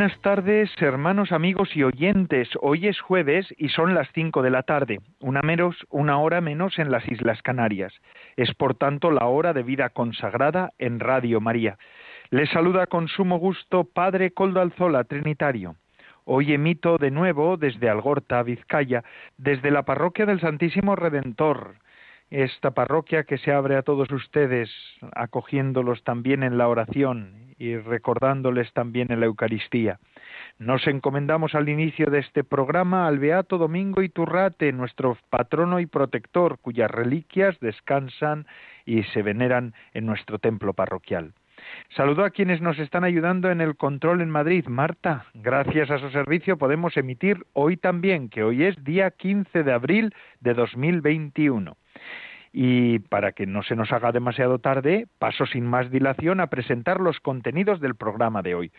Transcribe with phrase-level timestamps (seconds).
[0.00, 2.48] Buenas tardes, hermanos, amigos y oyentes.
[2.62, 6.78] Hoy es jueves y son las cinco de la tarde, una, menos, una hora menos
[6.78, 7.92] en las Islas Canarias.
[8.34, 11.76] Es por tanto la hora de vida consagrada en Radio María.
[12.30, 15.76] Les saluda con sumo gusto Padre Coldo Alzola, Trinitario.
[16.24, 19.04] Hoy emito de nuevo desde Algorta, Vizcaya,
[19.36, 21.74] desde la parroquia del Santísimo Redentor,
[22.30, 24.70] esta parroquia que se abre a todos ustedes,
[25.14, 30.00] acogiéndolos también en la oración y recordándoles también en la Eucaristía.
[30.58, 36.58] Nos encomendamos al inicio de este programa al Beato Domingo Iturrate, nuestro patrono y protector,
[36.58, 38.46] cuyas reliquias descansan
[38.86, 41.34] y se veneran en nuestro templo parroquial.
[41.94, 44.66] Saludo a quienes nos están ayudando en el control en Madrid.
[44.66, 49.72] Marta, gracias a su servicio podemos emitir hoy también, que hoy es día 15 de
[49.72, 51.76] abril de 2021.
[52.52, 57.00] Y para que no se nos haga demasiado tarde, paso sin más dilación a presentar
[57.00, 58.72] los contenidos del programa de hoy.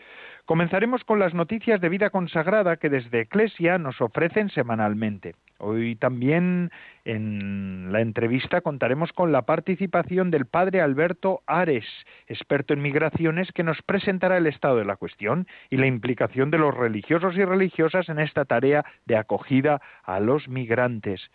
[0.44, 5.34] Comenzaremos con las noticias de vida consagrada que desde Eclesia nos ofrecen semanalmente.
[5.58, 6.70] Hoy también
[7.04, 11.86] en la entrevista contaremos con la participación del padre Alberto Ares,
[12.26, 16.58] experto en migraciones, que nos presentará el estado de la cuestión y la implicación de
[16.58, 21.30] los religiosos y religiosas en esta tarea de acogida a los migrantes.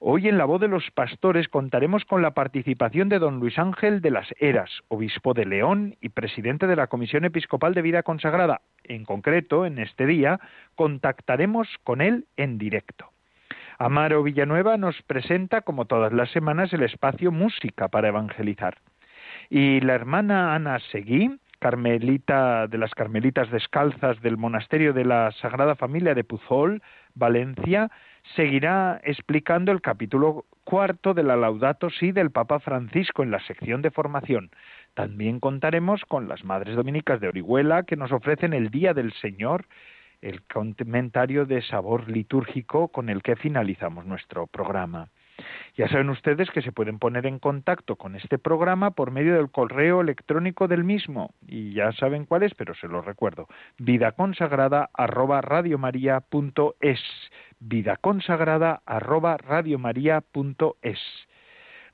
[0.00, 4.00] Hoy en la voz de los pastores contaremos con la participación de don Luis Ángel
[4.00, 8.60] de las Heras, obispo de León y presidente de la Comisión Episcopal de Vida Consagrada.
[8.84, 10.38] En concreto, en este día,
[10.76, 13.10] contactaremos con él en directo.
[13.76, 18.78] Amaro Villanueva nos presenta, como todas las semanas, el espacio Música para Evangelizar.
[19.50, 25.74] Y la hermana Ana Seguí, carmelita de las Carmelitas Descalzas del Monasterio de la Sagrada
[25.74, 26.82] Familia de Puzol,
[27.14, 27.90] Valencia,
[28.34, 33.82] seguirá explicando el capítulo cuarto de la Laudato Si del Papa Francisco en la sección
[33.82, 34.50] de formación.
[34.94, 39.66] También contaremos con las Madres Dominicas de Orihuela que nos ofrecen el Día del Señor,
[40.20, 45.08] el comentario de sabor litúrgico con el que finalizamos nuestro programa.
[45.76, 49.50] Ya saben ustedes que se pueden poner en contacto con este programa por medio del
[49.50, 53.46] correo electrónico del mismo, y ya saben cuál es, pero se lo recuerdo,
[53.78, 54.90] vidaconsagrada
[57.60, 61.00] arroba radiomaria.es, vidaconsagrada arroba radiomaria.es.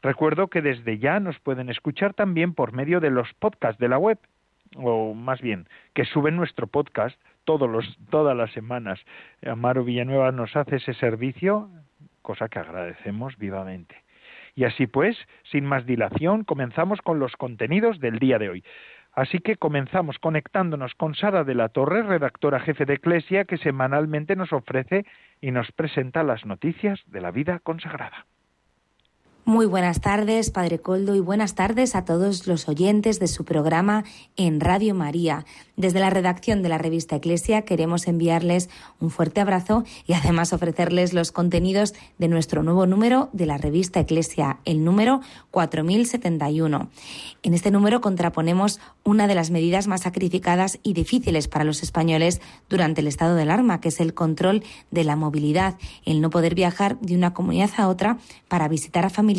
[0.03, 3.99] Recuerdo que desde ya nos pueden escuchar también por medio de los podcasts de la
[3.99, 4.19] web,
[4.77, 9.01] o más bien, que suben nuestro podcast todos los, todas las semanas.
[9.47, 11.71] Amaro Villanueva nos hace ese servicio
[12.25, 14.03] cosa que agradecemos vivamente.
[14.57, 15.17] Y así pues,
[15.51, 18.65] sin más dilación, comenzamos con los contenidos del día de hoy.
[19.13, 24.35] Así que comenzamos conectándonos con Sara de la Torre, redactora jefe de Eclesia, que semanalmente
[24.35, 25.05] nos ofrece
[25.45, 28.25] y nos presenta las noticias de la vida consagrada.
[29.47, 34.03] Muy buenas tardes, Padre Coldo, y buenas tardes a todos los oyentes de su programa
[34.39, 35.45] en Radio María.
[35.77, 41.13] Desde la redacción de la revista Eclesia queremos enviarles un fuerte abrazo y además ofrecerles
[41.13, 46.89] los contenidos de nuestro nuevo número de la revista Eclesia, el número 4071.
[47.43, 52.41] En este número contraponemos una de las medidas más sacrificadas y difíciles para los españoles
[52.71, 56.55] durante el estado de alarma, que es el control de la movilidad, el no poder
[56.55, 58.17] viajar de una comunidad a otra
[58.49, 59.34] para visitar a familiares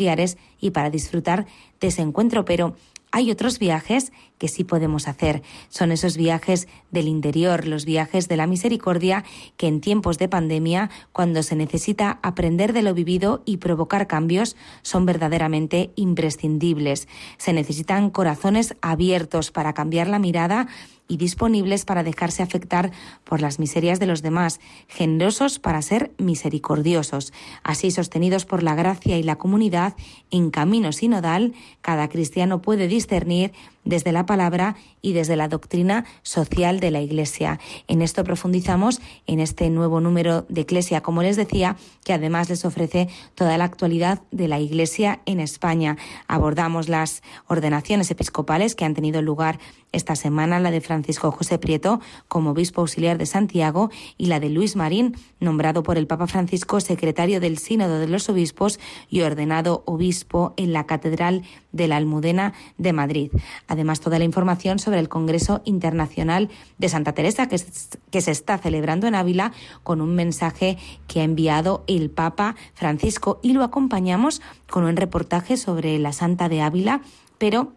[0.60, 1.46] y para disfrutar
[1.80, 2.44] de ese encuentro.
[2.44, 2.74] Pero
[3.12, 5.42] hay otros viajes que sí podemos hacer.
[5.70, 9.24] Son esos viajes del interior, los viajes de la misericordia
[9.56, 14.56] que en tiempos de pandemia, cuando se necesita aprender de lo vivido y provocar cambios,
[14.82, 17.08] son verdaderamente imprescindibles.
[17.38, 20.68] Se necesitan corazones abiertos para cambiar la mirada
[21.08, 22.90] y disponibles para dejarse afectar
[23.24, 27.32] por las miserias de los demás, generosos para ser misericordiosos.
[27.62, 29.94] Así, sostenidos por la gracia y la comunidad,
[30.30, 33.52] en camino sinodal, cada cristiano puede discernir
[33.86, 37.58] desde la palabra y desde la doctrina social de la Iglesia.
[37.88, 42.66] En esto profundizamos en este nuevo número de Iglesia, como les decía, que además les
[42.66, 45.96] ofrece toda la actualidad de la Iglesia en España.
[46.26, 49.58] Abordamos las ordenaciones episcopales que han tenido lugar
[49.92, 54.50] esta semana, la de Francisco José Prieto como obispo auxiliar de Santiago y la de
[54.50, 58.78] Luis Marín, nombrado por el Papa Francisco secretario del Sínodo de los Obispos
[59.08, 63.30] y ordenado obispo en la Catedral de la Almudena de Madrid.
[63.76, 69.06] Además toda la información sobre el Congreso Internacional de Santa Teresa que, se está celebrando
[69.06, 69.52] en Ávila
[69.82, 75.56] con un mensaje que ha enviado el Papa Francisco y lo acompañamos con un reportaje
[75.56, 77.02] sobre la Santa de Ávila,
[77.38, 77.72] pero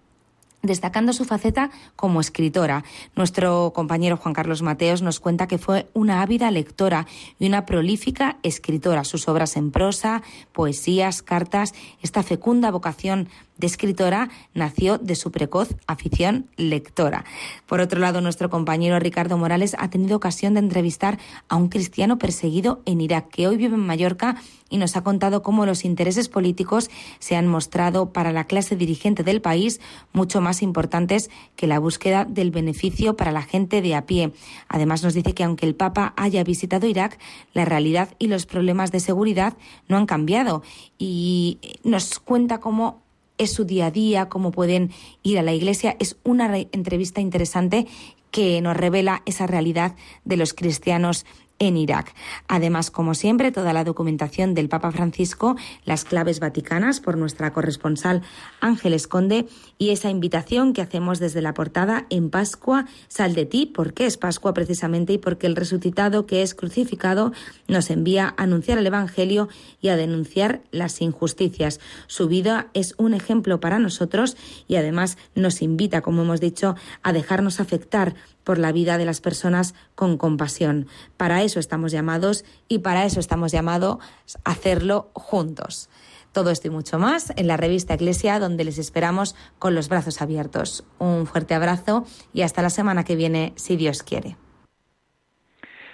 [0.62, 2.84] destacando su faceta como escritora.
[3.16, 7.08] Nuestro compañero Juan Carlos Mateos nos cuenta que fue una ávida lectora
[7.40, 9.04] y una prolífica escritora.
[9.04, 10.22] Sus obras en prosa,
[10.52, 17.26] poesías, cartas, esta fecunda vocación de escritora nació de su precoz afición lectora.
[17.68, 21.20] Por otro lado, nuestro compañero Ricardo Morales ha tenido ocasión de entrevistar
[21.50, 24.38] a un cristiano perseguido en Irak que hoy vive en Mallorca
[24.70, 26.90] y nos ha contado cómo los intereses políticos
[27.20, 29.82] se han mostrado para la clase dirigente del país
[30.14, 34.32] mucho más importantes que la búsqueda del beneficio para la gente de a pie.
[34.68, 37.20] Además, nos dice que aunque el Papa haya visitado Irak,
[37.54, 39.58] la realidad y los problemas de seguridad
[39.88, 40.64] no han cambiado
[40.98, 43.02] y nos cuenta cómo
[43.40, 44.92] es su día a día, cómo pueden
[45.24, 45.96] ir a la iglesia.
[46.00, 47.88] Es una entrevista interesante
[48.30, 49.96] que nos revela esa realidad
[50.26, 51.26] de los cristianos
[51.60, 52.14] en Irak.
[52.48, 58.22] Además, como siempre, toda la documentación del Papa Francisco, las claves vaticanas por nuestra corresponsal
[58.62, 59.48] Ángeles Conde
[59.78, 64.18] y esa invitación que hacemos desde la portada en Pascua, sal de ti, porque es
[64.18, 67.32] Pascua precisamente y porque el resucitado que es crucificado
[67.68, 69.50] nos envía a anunciar el Evangelio
[69.82, 71.80] y a denunciar las injusticias.
[72.08, 77.14] Su vida es un ejemplo para nosotros y además nos invita, como hemos dicho, a
[77.14, 80.88] dejarnos afectar por la vida de las personas con compasión.
[81.18, 83.98] Para eso estamos llamados y para eso estamos llamados
[84.46, 85.90] a hacerlo juntos.
[86.32, 90.22] Todo esto y mucho más en la revista Iglesia, donde les esperamos con los brazos
[90.22, 90.86] abiertos.
[91.00, 94.36] Un fuerte abrazo y hasta la semana que viene, si Dios quiere.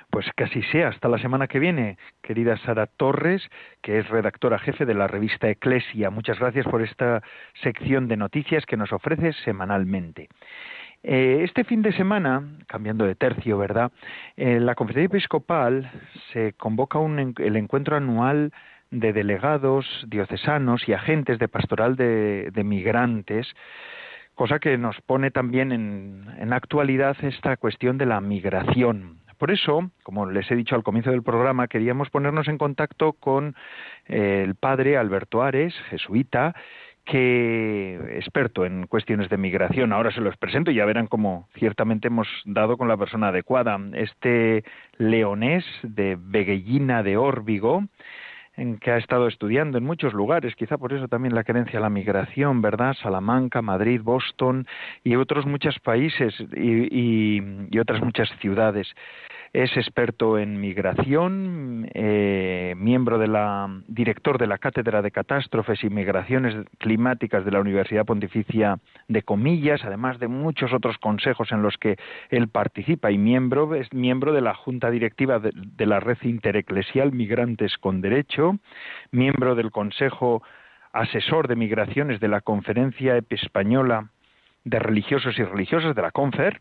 [0.10, 0.90] Pues que así sea.
[0.90, 3.42] Hasta la semana que viene, querida Sara Torres,
[3.81, 6.10] que es redactora jefe de la revista Eclesia.
[6.10, 7.22] Muchas gracias por esta
[7.63, 10.28] sección de noticias que nos ofreces semanalmente.
[11.07, 13.92] Eh, este fin de semana, cambiando de tercio, ¿verdad?
[14.38, 15.92] En la Conferencia Episcopal
[16.34, 18.52] se convoca el encuentro anual
[18.90, 23.46] de delegados diocesanos y agentes de pastoral de, migrantes,
[24.34, 29.19] cosa que nos pone también en, actualidad esta cuestión de la migración.
[29.38, 33.54] Por eso, como les he dicho al comienzo del programa, queríamos ponernos en contacto con
[34.08, 36.56] eh, el padre Alberto Ares, jesuita,
[37.06, 39.94] que experto en cuestiones de migración.
[39.94, 43.80] Ahora se los presento y ya verán cómo ciertamente hemos dado con la persona adecuada.
[43.94, 44.63] Este
[44.98, 47.84] leonés de Beguellina de Órbigo,
[48.57, 51.81] en que ha estado estudiando en muchos lugares, quizá por eso también la creencia a
[51.81, 52.96] la migración, ¿verdad?
[53.02, 54.66] Salamanca, Madrid, Boston
[55.04, 58.88] y otros muchos países y, y otras muchas ciudades.
[59.56, 65.90] Es experto en migración, eh, miembro de la, director de la Cátedra de Catástrofes y
[65.90, 71.78] Migraciones Climáticas de la Universidad Pontificia de Comillas, además de muchos otros consejos en los
[71.78, 71.96] que
[72.31, 77.13] él participa y miembro, es miembro de la Junta Directiva de, de la Red Intereclesial
[77.13, 78.58] Migrantes con Derecho,
[79.12, 80.44] miembro del Consejo
[80.91, 84.10] Asesor de Migraciones de la Conferencia Española
[84.65, 86.60] de Religiosos y Religiosas de la CONFER,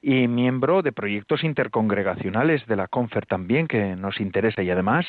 [0.00, 4.62] y miembro de proyectos intercongregacionales de la CONFER también, que nos interesa.
[4.62, 5.06] Y además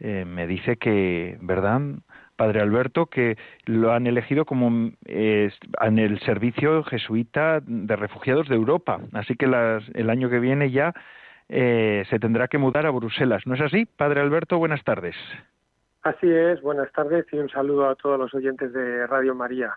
[0.00, 1.80] eh, me dice que, ¿verdad?
[2.36, 5.50] Padre Alberto, que lo han elegido como eh,
[5.80, 9.00] en el servicio jesuita de refugiados de Europa.
[9.12, 10.92] Así que el año que viene ya
[11.48, 13.46] eh, se tendrá que mudar a Bruselas.
[13.46, 13.86] ¿No es así?
[13.86, 15.14] Padre Alberto, buenas tardes.
[16.02, 19.74] Así es, buenas tardes y un saludo a todos los oyentes de Radio María.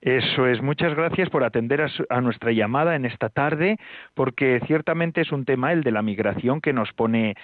[0.00, 3.78] Eso es, muchas gracias por atender a, nuestra llamada en esta tarde,
[4.14, 7.34] porque ciertamente es un tema, el de la migración, que nos pone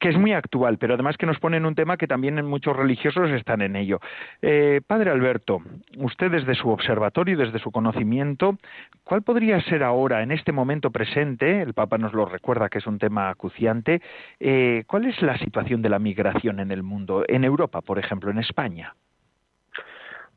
[0.00, 2.76] que es muy actual, pero además que nos pone en un tema que también muchos
[2.76, 4.00] religiosos están en ello.
[4.42, 5.62] Eh, padre Alberto,
[5.96, 8.58] usted desde su observatorio desde su conocimiento,
[9.04, 12.86] ¿cuál podría ser ahora, en este momento presente, el Papa nos lo recuerda que es
[12.86, 14.02] un tema acuciante,
[14.40, 18.30] eh, cuál es la situación de la migración en el mundo, en Europa, por ejemplo,
[18.30, 18.94] en España?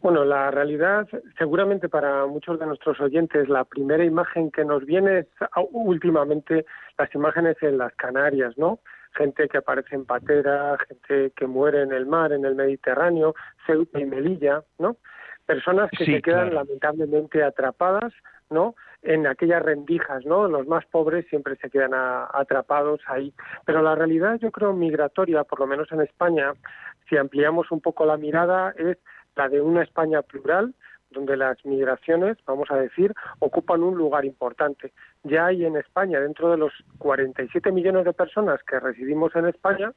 [0.02, 5.20] Bueno, la realidad, seguramente para muchos de nuestros oyentes, la primera imagen que nos viene
[5.20, 6.66] es ah, últimamente
[6.98, 8.80] las imágenes en las Canarias, ¿no?
[9.14, 13.34] Gente que aparece en patera, gente que muere en el mar, en el Mediterráneo,
[13.66, 14.98] Ceuta y Melilla, ¿no?
[15.48, 18.14] Personas que se quedan lamentablemente atrapadas,
[18.52, 18.76] ¿no?
[19.02, 20.48] En aquellas rendijas, ¿no?
[20.48, 23.34] Los más pobres siempre se quedan atrapados ahí.
[23.66, 26.54] Pero la realidad, yo creo, migratoria, por lo menos en España,
[27.10, 28.98] si ampliamos un poco la mirada, es
[29.38, 30.74] la de una España plural,
[31.12, 34.92] donde las migraciones, vamos a decir, ocupan un lugar importante.
[35.24, 39.94] Ya hay en España, dentro de los 47 millones de personas que residimos en España,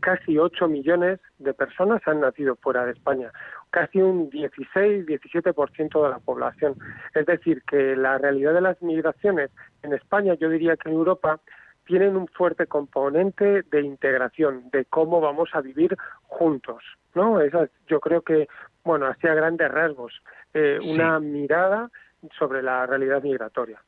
[0.00, 3.32] casi 8 millones de personas han nacido fuera de España,
[3.70, 6.76] casi un 16-17% de la población.
[7.14, 9.50] Es decir, que la realidad de las migraciones
[9.82, 11.40] en España, yo diría que en Europa,
[11.88, 17.40] tienen un fuerte componente de integración, de cómo vamos a vivir juntos, ¿no?
[17.40, 18.46] Esa, yo creo que,
[18.84, 20.12] bueno, así a grandes rasgos,
[20.52, 21.90] eh, una mirada
[22.38, 23.82] sobre la realidad migratoria.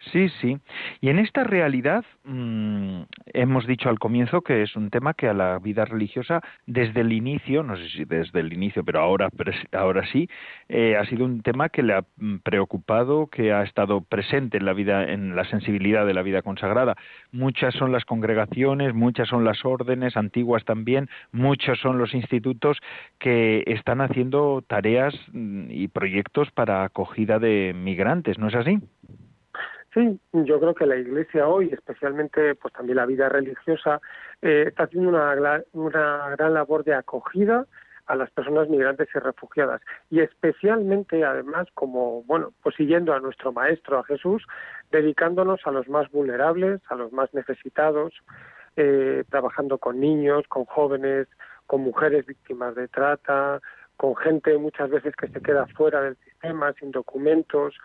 [0.00, 0.58] Sí, sí.
[1.02, 3.02] Y en esta realidad mm,
[3.34, 7.12] hemos dicho al comienzo que es un tema que a la vida religiosa desde el
[7.12, 9.28] inicio, no sé si desde el inicio, pero ahora,
[9.72, 10.28] ahora sí,
[10.70, 14.64] eh, ha sido un tema que le ha mm, preocupado, que ha estado presente en
[14.64, 16.96] la vida, en la sensibilidad de la vida consagrada.
[17.30, 22.78] Muchas son las congregaciones, muchas son las órdenes antiguas también, muchos son los institutos
[23.18, 28.78] que están haciendo tareas mm, y proyectos para acogida de migrantes, ¿no es así?
[29.92, 34.00] Sí, yo creo que la Iglesia hoy, especialmente pues también la vida religiosa,
[34.40, 37.66] eh, está haciendo una, una gran labor de acogida
[38.10, 39.80] a las personas migrantes y refugiadas.
[40.10, 44.44] Y especialmente además como bueno pues siguiendo a nuestro maestro a Jesús
[44.90, 48.12] dedicándonos a los más vulnerables a los más necesitados
[48.76, 51.28] eh, trabajando con niños con jóvenes
[51.66, 53.60] con mujeres víctimas de trata
[53.96, 57.76] con gente muchas veces que se queda fuera del sistema sin documentos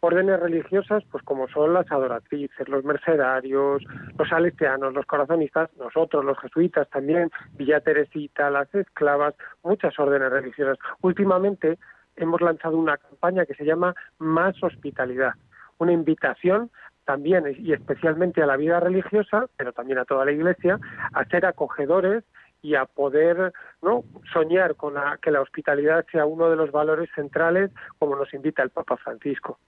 [0.00, 3.82] órdenes religiosas, pues como son las adoratrices, los mercedarios,
[4.18, 10.78] los salesianos, los corazonistas, nosotros, los jesuitas también, Villa Teresita, las esclavas, muchas órdenes religiosas.
[11.02, 11.78] Últimamente
[12.16, 15.34] hemos lanzado una campaña que se llama Más Hospitalidad,
[15.78, 16.70] una invitación
[17.04, 20.78] también y especialmente a la vida religiosa, pero también a toda la Iglesia,
[21.12, 22.24] a ser acogedores
[22.62, 23.52] y a poder
[23.82, 28.62] no soñar con que la hospitalidad sea uno de los valores centrales como nos invita
[28.62, 29.58] el Papa Francisco.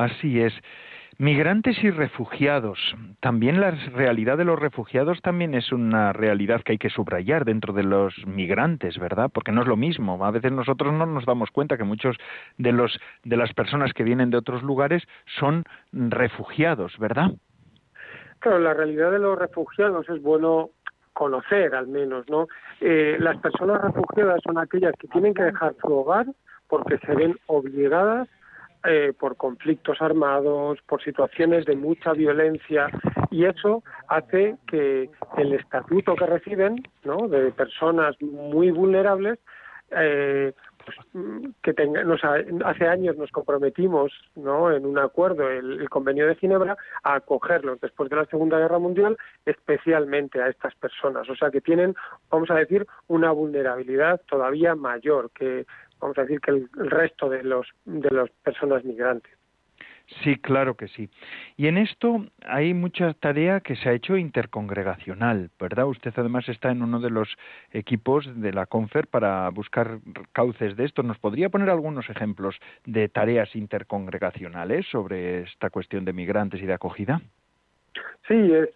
[0.00, 0.54] Así es.
[1.18, 2.78] Migrantes y refugiados.
[3.20, 7.74] También la realidad de los refugiados también es una realidad que hay que subrayar dentro
[7.74, 9.30] de los migrantes, ¿verdad?
[9.30, 10.24] Porque no es lo mismo.
[10.24, 12.16] A veces nosotros no nos damos cuenta que muchos
[12.56, 15.02] de los de las personas que vienen de otros lugares
[15.38, 17.32] son refugiados, ¿verdad?
[18.38, 20.70] Claro, la realidad de los refugiados es bueno
[21.12, 22.48] conocer, al menos, ¿no?
[22.80, 26.24] Eh, las personas refugiadas son aquellas que tienen que dejar su hogar
[26.68, 28.26] porque se ven obligadas
[28.84, 32.88] eh, por conflictos armados, por situaciones de mucha violencia
[33.30, 37.28] y eso hace que el estatuto que reciben, ¿no?
[37.28, 39.38] De personas muy vulnerables,
[39.90, 40.52] eh,
[40.84, 40.96] pues,
[41.62, 41.74] que
[42.64, 44.72] hace años nos comprometimos ¿no?
[44.72, 49.16] en un acuerdo, el, convenio de Ginebra, a acogerlos después de la Segunda Guerra Mundial,
[49.44, 51.28] especialmente a estas personas.
[51.28, 51.94] O sea que tienen,
[52.30, 55.66] vamos a decir, una vulnerabilidad todavía mayor que
[56.00, 59.32] vamos a decir que el, resto de los de las personas migrantes.
[60.24, 61.08] Sí, claro que sí.
[61.56, 65.86] Y en esto hay mucha tarea que se ha hecho intercongregacional, ¿verdad?
[65.86, 67.28] Usted además está en uno de los
[67.70, 70.00] equipos de la CONFER para buscar
[70.32, 71.04] cauces de esto.
[71.04, 76.74] ¿Nos podría poner algunos ejemplos de tareas intercongregacionales sobre esta cuestión de migrantes y de
[76.74, 77.20] acogida?
[78.26, 78.68] Sí, es,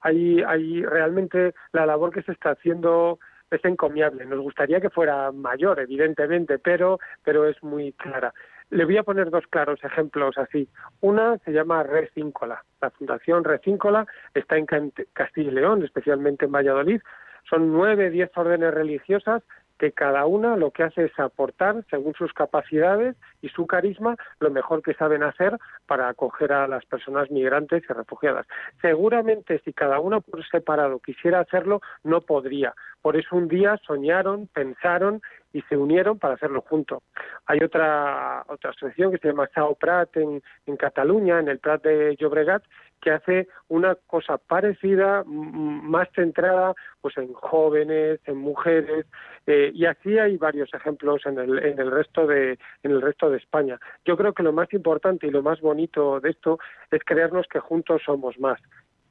[0.00, 3.18] hay, hay realmente la labor que se está haciendo
[3.50, 4.24] es encomiable.
[4.24, 8.32] Nos gustaría que fuera mayor, evidentemente, pero, pero es muy clara.
[8.70, 10.68] Le voy a poner dos claros ejemplos así.
[11.00, 12.64] Una se llama Recíncola.
[12.80, 14.66] La Fundación Recíncola está en
[15.12, 17.00] Castilla y León, especialmente en Valladolid.
[17.48, 19.42] Son nueve, diez órdenes religiosas
[19.80, 24.50] que cada una lo que hace es aportar, según sus capacidades y su carisma, lo
[24.50, 25.56] mejor que saben hacer
[25.86, 28.46] para acoger a las personas migrantes y refugiadas.
[28.82, 32.74] Seguramente si cada una por separado quisiera hacerlo, no podría.
[33.00, 35.22] Por eso un día soñaron, pensaron
[35.54, 37.02] y se unieron para hacerlo juntos.
[37.46, 41.82] Hay otra otra asociación que se llama Sao Prat en, en Cataluña, en el Prat
[41.82, 42.62] de Llobregat,
[43.00, 49.06] que hace una cosa parecida, más centrada pues en jóvenes, en mujeres,
[49.46, 53.30] eh, y así hay varios ejemplos en el, en el resto de en el resto
[53.30, 53.78] de España.
[54.04, 56.58] Yo creo que lo más importante y lo más bonito de esto
[56.90, 58.60] es creernos que juntos somos más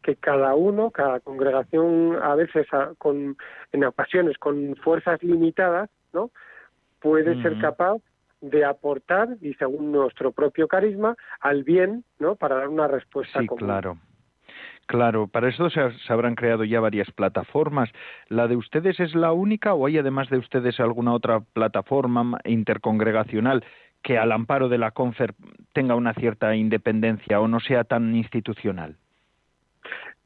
[0.02, 2.68] que cada uno, cada congregación, a veces
[2.98, 3.38] con,
[3.72, 6.32] en ocasiones con fuerzas limitadas, ¿no?
[7.02, 8.02] Puede ser capaz
[8.42, 12.36] de aportar y según nuestro propio carisma al bien, ¿no?
[12.36, 13.98] Para dar una respuesta sí, claro.
[14.90, 17.92] Claro, para eso se, habrán creado ya varias plataformas.
[18.28, 23.64] ¿La de ustedes es la única o hay además de ustedes alguna otra plataforma intercongregacional
[24.02, 25.36] que al amparo de la CONFER
[25.74, 28.96] tenga una cierta independencia o no sea tan institucional?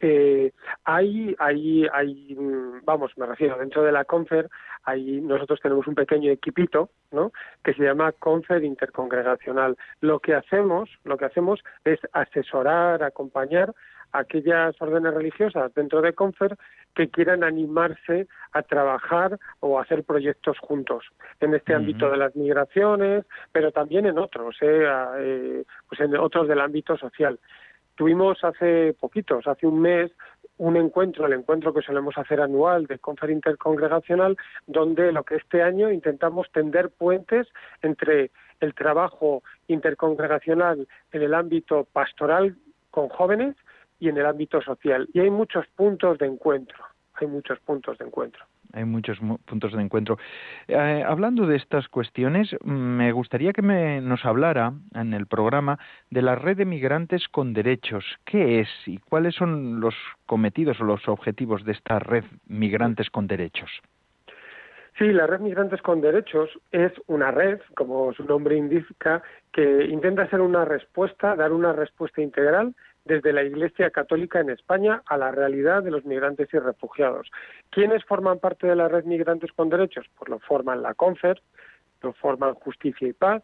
[0.05, 0.51] Eh,
[0.83, 2.37] hay, hay, hay,
[2.83, 4.49] vamos, me refiero, dentro de la Confer,
[4.83, 7.31] hay, nosotros tenemos un pequeño equipito, ¿no?
[7.63, 9.77] Que se llama Confer Intercongregacional.
[10.01, 13.73] Lo que hacemos, lo que hacemos es asesorar, acompañar
[14.11, 16.57] aquellas órdenes religiosas dentro de Confer
[16.93, 21.05] que quieran animarse a trabajar o a hacer proyectos juntos
[21.39, 24.85] en este ámbito de las migraciones, pero también en otros, ¿eh?
[25.17, 27.39] eh, pues en otros del ámbito social.
[27.95, 30.11] Tuvimos hace poquitos, hace un mes,
[30.57, 35.61] un encuentro, el encuentro que solemos hacer anual de Confer Intercongregacional, donde lo que este
[35.61, 37.47] año intentamos tender puentes
[37.81, 42.55] entre el trabajo intercongregacional en el ámbito pastoral
[42.91, 43.55] con jóvenes
[43.99, 45.09] y en el ámbito social.
[45.13, 46.77] Y hay muchos puntos de encuentro,
[47.15, 50.17] hay muchos puntos de encuentro hay muchos puntos de encuentro.
[50.67, 56.21] Eh, hablando de estas cuestiones, me gustaría que me, nos hablara en el programa de
[56.21, 58.03] la red de migrantes con derechos.
[58.25, 63.27] ¿Qué es y cuáles son los cometidos o los objetivos de esta red migrantes con
[63.27, 63.69] derechos?
[64.97, 70.29] Sí, la red Migrantes con Derechos es una red, como su nombre indica, que intenta
[70.29, 75.31] ser una respuesta, dar una respuesta integral desde la Iglesia Católica en España a la
[75.31, 77.29] realidad de los migrantes y refugiados.
[77.69, 80.05] ¿Quiénes forman parte de la red Migrantes con Derechos?
[80.17, 81.41] Pues lo forman la CONFER,
[82.01, 83.43] lo forman Justicia y Paz,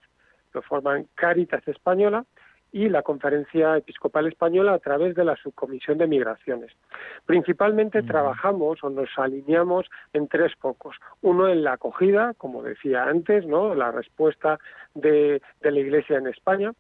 [0.54, 2.26] lo forman Cáritas Española
[2.72, 6.72] y la Conferencia Episcopal Española a través de la Subcomisión de Migraciones.
[7.26, 10.96] Principalmente trabajamos o nos alineamos en tres focos.
[11.22, 13.74] Uno en la acogida, como decía antes, ¿no?
[13.74, 14.60] la respuesta
[14.94, 16.74] de, de la Iglesia en España.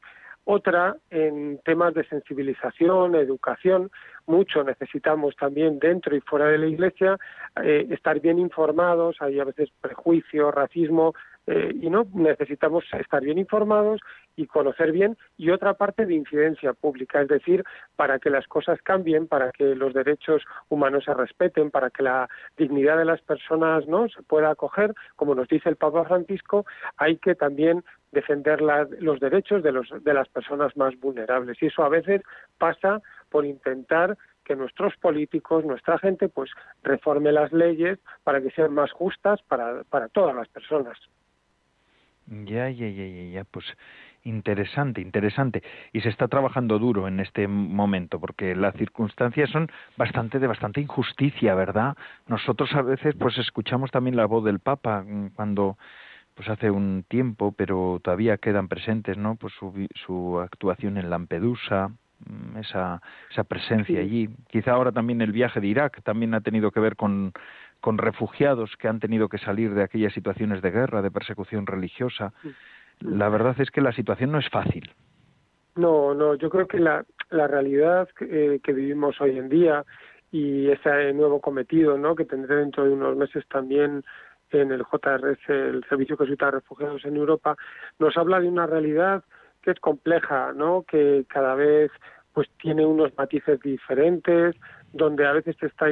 [0.51, 3.91] Otra en temas de sensibilización, educación.
[4.25, 7.17] Mucho necesitamos también dentro y fuera de la Iglesia
[7.63, 9.17] eh, estar bien informados.
[9.19, 11.13] Hay a veces prejuicio, racismo,
[11.51, 14.01] eh, y no necesitamos estar bien informados
[14.35, 17.63] y conocer bien y otra parte de incidencia pública, es decir,
[17.95, 22.29] para que las cosas cambien, para que los derechos humanos se respeten, para que la
[22.55, 27.17] dignidad de las personas no se pueda acoger, como nos dice el Papa Francisco, hay
[27.17, 31.57] que también defender los derechos de, los, de las personas más vulnerables.
[31.63, 32.21] Y eso a veces
[32.59, 36.51] pasa por intentar que nuestros políticos, nuestra gente, pues
[36.83, 40.95] reforme las leyes para que sean más justas para, para todas las personas.
[42.29, 43.65] Ya, ya, ya, ya, ya, pues
[44.23, 45.63] interesante, interesante.
[45.93, 50.79] Y se está trabajando duro en este momento, porque las circunstancias son bastante de bastante
[50.79, 51.95] injusticia, ¿verdad?
[52.27, 55.77] Nosotros a veces pues escuchamos también la voz del Papa mm, cuando
[56.35, 59.35] pues hace un tiempo, pero todavía quedan presentes, ¿no?
[59.35, 59.73] Pues su,
[60.05, 64.29] su actuación en Lampedusa, mm, esa, esa presencia allí.
[64.49, 67.33] Quizá ahora también el viaje de Irak también ha tenido que ver con
[67.81, 72.33] con refugiados que han tenido que salir de aquellas situaciones de guerra, de persecución religiosa.
[72.99, 74.91] La verdad es que la situación no es fácil.
[75.75, 79.85] No, no, yo creo que la, la realidad que, eh, que vivimos hoy en día
[80.31, 82.15] y ese nuevo cometido ¿no?
[82.15, 84.03] que tendré dentro de unos meses también
[84.51, 87.55] en el JRS, el Servicio Jesuita de Refugiados en Europa,
[87.99, 89.23] nos habla de una realidad
[89.61, 90.83] que es compleja, ¿no?
[90.87, 91.91] que cada vez
[92.33, 94.55] pues tiene unos matices diferentes,
[94.93, 95.87] donde a veces se está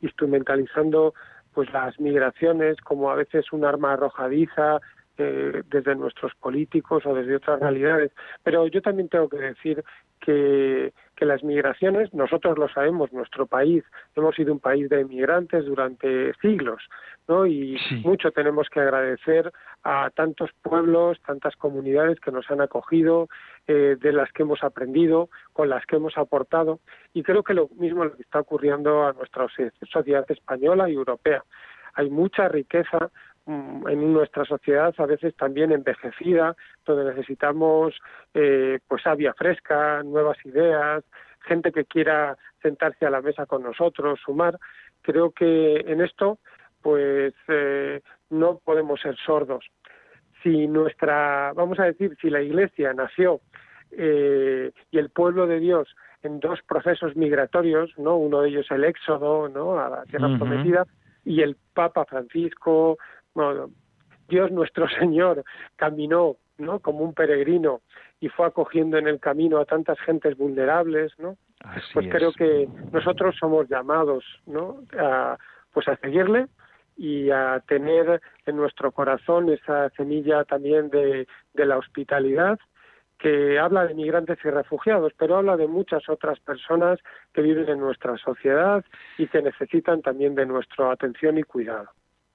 [0.00, 1.14] instrumentalizando
[1.54, 4.80] pues las migraciones como a veces un arma arrojadiza
[5.16, 8.12] eh, desde nuestros políticos o desde otras realidades.
[8.44, 9.84] Pero yo también tengo que decir
[10.18, 15.64] que, que las migraciones, nosotros lo sabemos, nuestro país, hemos sido un país de migrantes
[15.64, 16.82] durante siglos,
[17.26, 17.46] ¿no?
[17.46, 19.52] Y mucho tenemos que agradecer
[19.82, 23.28] a tantos pueblos, tantas comunidades que nos han acogido,
[23.66, 26.80] eh, de las que hemos aprendido, con las que hemos aportado,
[27.12, 29.46] y creo que lo mismo lo que está ocurriendo a nuestra
[29.90, 31.42] sociedad española y europea.
[31.94, 33.10] Hay mucha riqueza
[33.48, 37.94] en nuestra sociedad a veces también envejecida, donde necesitamos
[38.34, 41.02] eh, pues savia fresca, nuevas ideas,
[41.40, 44.58] gente que quiera sentarse a la mesa con nosotros, sumar.
[45.02, 46.38] Creo que en esto
[46.82, 49.64] pues eh, no podemos ser sordos.
[50.42, 53.40] Si nuestra, vamos a decir, si la Iglesia nació
[53.90, 55.88] eh, y el pueblo de Dios
[56.22, 58.16] en dos procesos migratorios, ¿no?
[58.16, 59.78] Uno de ellos el éxodo, ¿no?
[59.78, 60.86] A la tierra prometida
[61.24, 62.98] y el Papa Francisco,
[63.44, 63.70] bueno,
[64.28, 65.44] Dios nuestro Señor
[65.76, 66.80] caminó, ¿no?
[66.80, 67.82] Como un peregrino
[68.20, 71.36] y fue acogiendo en el camino a tantas gentes vulnerables, ¿no?
[71.92, 74.82] pues creo que nosotros somos llamados, ¿no?
[74.98, 75.36] A,
[75.72, 76.46] pues a seguirle
[76.96, 82.58] y a tener en nuestro corazón esa semilla también de, de la hospitalidad
[83.18, 87.00] que habla de migrantes y refugiados, pero habla de muchas otras personas
[87.32, 88.84] que viven en nuestra sociedad
[89.16, 91.88] y que necesitan también de nuestra atención y cuidado.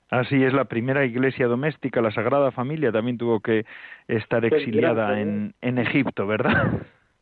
[0.10, 3.66] Así es, la primera iglesia doméstica, la Sagrada Familia, también tuvo que
[4.08, 6.82] estar exiliada en, en Egipto, ¿verdad?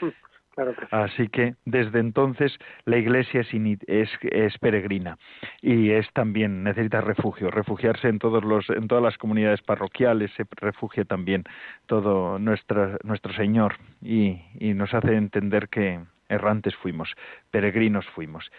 [0.92, 5.18] Así que desde entonces la iglesia es, es, peregrina
[5.62, 10.46] y es también necesita refugio, refugiarse en todos los en todas las comunidades parroquiales se
[10.56, 11.44] refugia también
[11.88, 16.00] todo nuestra, nuestro Señor y, y nos hace entender que,
[16.30, 17.14] errantes fuimos,
[17.52, 18.50] peregrinos fuimos.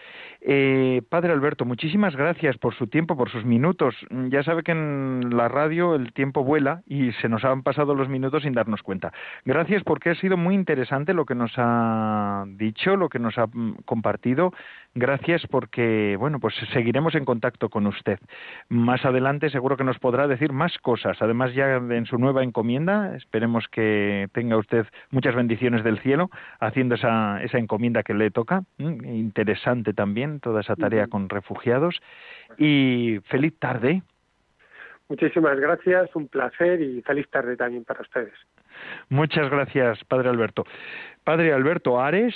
[0.41, 3.95] Eh, padre Alberto, muchísimas gracias por su tiempo, por sus minutos.
[4.29, 8.09] Ya sabe que en la radio el tiempo vuela y se nos han pasado los
[8.09, 9.11] minutos sin darnos cuenta.
[9.45, 13.47] Gracias porque ha sido muy interesante lo que nos ha dicho, lo que nos ha
[13.47, 14.53] mm, compartido.
[14.95, 18.19] Gracias porque, bueno, pues seguiremos en contacto con usted.
[18.69, 21.21] Más adelante seguro que nos podrá decir más cosas.
[21.21, 26.95] Además, ya en su nueva encomienda, esperemos que tenga usted muchas bendiciones del cielo haciendo
[26.95, 28.63] esa, esa encomienda que le toca.
[28.77, 31.99] Interesante también toda esa tarea con refugiados.
[32.57, 34.01] Y feliz tarde.
[35.09, 38.33] Muchísimas gracias, un placer y feliz tarde también para ustedes.
[39.09, 40.65] Muchas gracias, Padre Alberto.
[41.27, 42.33] Padre Alberto Ares,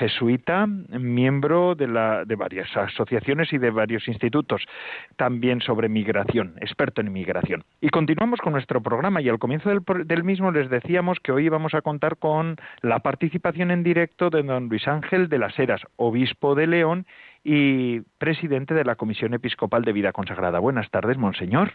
[0.00, 4.66] jesuita, miembro de, la, de, varias asociaciones y de varios institutos,
[5.14, 7.62] también sobre migración, experto en migración.
[7.80, 11.48] Y continuamos con nuestro programa y al comienzo del, del, mismo les decíamos que hoy
[11.48, 15.82] vamos a contar con la participación en directo de don Luis Ángel de las Heras,
[15.94, 17.06] obispo de León
[17.44, 20.58] y presidente de la Comisión Episcopal de Vida Consagrada.
[20.58, 21.74] Buenas tardes, monseñor.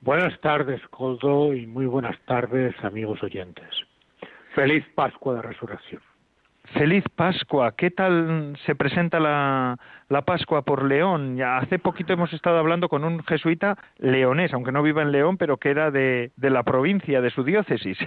[0.00, 3.68] Buenas tardes, Coldo, y muy buenas tardes, amigos oyentes.
[4.54, 6.00] Feliz Pascua de Resurrección.
[6.74, 7.72] Feliz Pascua.
[7.76, 9.76] ¿Qué tal se presenta la,
[10.08, 11.36] la, Pascua por León?
[11.36, 15.36] Ya hace poquito hemos estado hablando con un jesuita leonés, aunque no viva en León,
[15.36, 17.98] pero que era de, de la provincia, de su diócesis.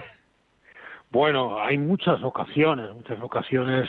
[1.10, 3.86] Bueno, hay muchas ocasiones, muchas ocasiones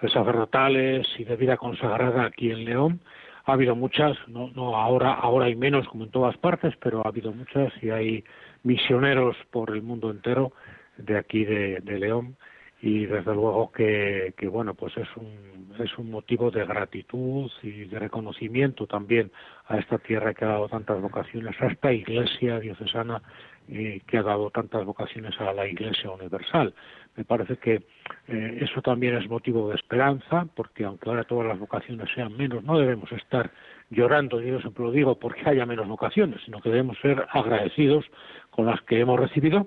[0.00, 3.00] sacerdotales y de vida consagrada aquí en León.
[3.44, 7.08] Ha habido muchas, no, no ahora, ahora hay menos como en todas partes, pero ha
[7.08, 8.24] habido muchas y hay
[8.62, 10.52] misioneros por el mundo entero
[10.96, 12.36] de aquí de, León.
[12.80, 17.84] Y desde luego que, que, bueno pues es un es un motivo de gratitud y
[17.84, 19.30] de reconocimiento también
[19.66, 23.22] a esta tierra que ha dado tantas vocaciones a esta iglesia diocesana
[23.68, 26.74] eh, que ha dado tantas vocaciones a la iglesia universal
[27.16, 27.82] me parece que
[28.28, 32.64] eh, eso también es motivo de esperanza porque aunque ahora todas las vocaciones sean menos
[32.64, 33.50] no debemos estar
[33.90, 38.06] llorando yo siempre lo digo porque haya menos vocaciones sino que debemos ser agradecidos
[38.50, 39.66] con las que hemos recibido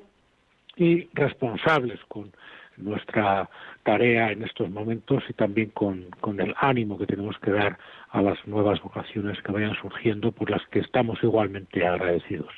[0.75, 2.31] y responsables con
[2.77, 3.49] nuestra
[3.83, 7.77] tarea en estos momentos y también con, con, el ánimo que tenemos que dar
[8.09, 12.51] a las nuevas vocaciones que vayan surgiendo por las que estamos igualmente agradecidos.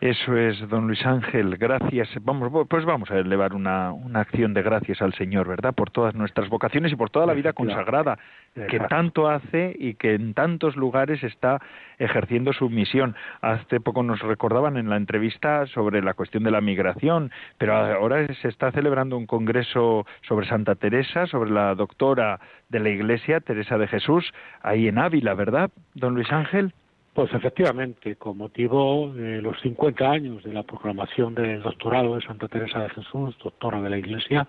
[0.00, 2.08] Eso es, don Luis Ángel, gracias.
[2.22, 5.74] Vamos, pues vamos a elevar una, una acción de gracias al Señor, ¿verdad?
[5.74, 8.18] Por todas nuestras vocaciones y por toda la vida consagrada
[8.54, 11.60] que tanto hace y que en tantos lugares está
[11.98, 13.14] ejerciendo su misión.
[13.42, 18.26] Hace poco nos recordaban en la entrevista sobre la cuestión de la migración, pero ahora
[18.40, 23.76] se está celebrando un congreso sobre Santa Teresa, sobre la doctora de la Iglesia, Teresa
[23.76, 24.32] de Jesús,
[24.62, 26.72] ahí en Ávila, ¿verdad, don Luis Ángel?
[27.12, 32.46] Pues efectivamente, con motivo de los 50 años de la proclamación del doctorado de Santa
[32.46, 34.46] Teresa de Jesús, doctora de la Iglesia,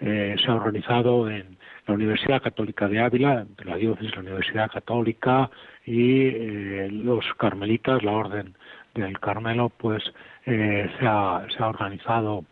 [0.00, 4.70] eh, se ha organizado en la Universidad Católica de Ávila, de la diócesis, la Universidad
[4.70, 5.50] Católica
[5.86, 8.54] y eh, los carmelitas, la Orden
[8.94, 10.02] del Carmelo, pues
[10.44, 12.44] eh, se ha organizado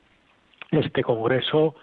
[0.71, 1.75] este congreso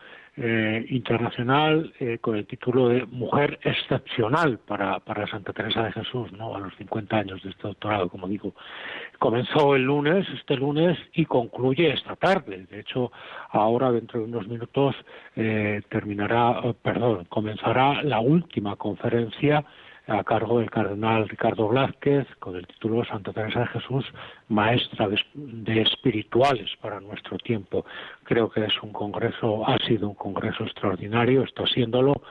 [0.41, 6.31] eh, internacional eh, con el título de Mujer Excepcional para, para Santa Teresa de Jesús,
[6.31, 6.55] ¿no?
[6.55, 8.53] a los 50 años de este doctorado, como digo.
[9.17, 12.65] Comenzó el lunes, este lunes, y concluye esta tarde.
[12.71, 13.11] De hecho,
[13.49, 14.95] ahora, dentro de unos minutos,
[15.35, 19.65] eh, terminará, perdón, comenzará la última conferencia
[20.09, 24.05] a cargo del cardenal Ricardo Blázquez con el título Santa Teresa de Jesús,
[24.47, 27.85] maestra de, espirituales para nuestro tiempo.
[28.23, 32.21] Creo que es un congreso, ha sido un congreso extraordinario, está siéndolo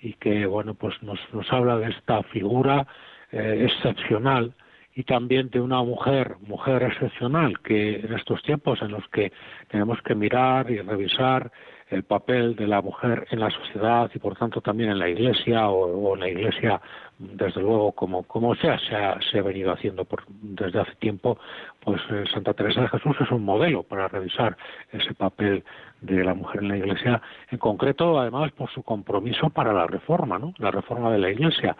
[0.00, 2.86] y que bueno pues nos, nos habla de esta figura
[3.30, 4.54] eh, excepcional
[4.94, 9.30] y también de una mujer, mujer excepcional, que en estos tiempos en los que
[9.68, 11.52] tenemos que mirar y revisar
[11.90, 15.68] el papel de la mujer en la sociedad y por tanto también en la iglesia
[15.68, 16.80] o, en la iglesia
[17.18, 21.38] desde luego como como sea se ha, se ha venido haciendo por, desde hace tiempo
[21.80, 24.56] pues eh, Santa Teresa de Jesús es un modelo para revisar
[24.92, 25.64] ese papel
[26.00, 30.38] de la mujer en la iglesia en concreto además por su compromiso para la reforma
[30.38, 31.76] no la reforma de la iglesia.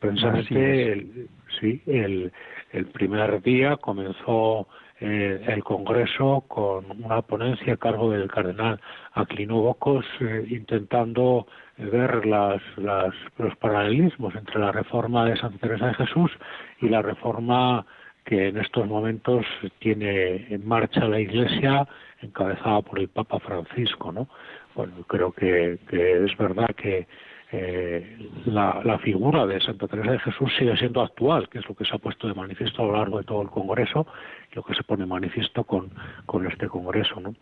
[0.00, 1.28] Precisamente el,
[1.60, 2.32] sí el,
[2.72, 4.66] el primer día comenzó
[5.00, 8.80] eh, el Congreso con una ponencia a cargo del cardenal
[9.14, 15.94] Aquilino Bocos eh, intentando ver las, los paralelismos entre la reforma de Santa Teresa de
[15.94, 16.32] Jesús
[16.80, 17.86] y la reforma
[18.24, 19.46] que en estos momentos
[19.78, 21.88] tiene en marcha la Iglesia
[22.20, 24.28] encabezada por el Papa Francisco, ¿no?
[24.74, 27.06] Bueno, creo que, es verdad que
[27.52, 31.84] eh, la, figura de Santa Teresa de Jesús sigue siendo actual, que es lo que
[31.84, 34.06] se ha puesto de manifiesto a lo largo de todo el Congreso,
[34.58, 35.90] lo que se pone manifiesto con,
[36.26, 37.32] con este Congreso, ¿no?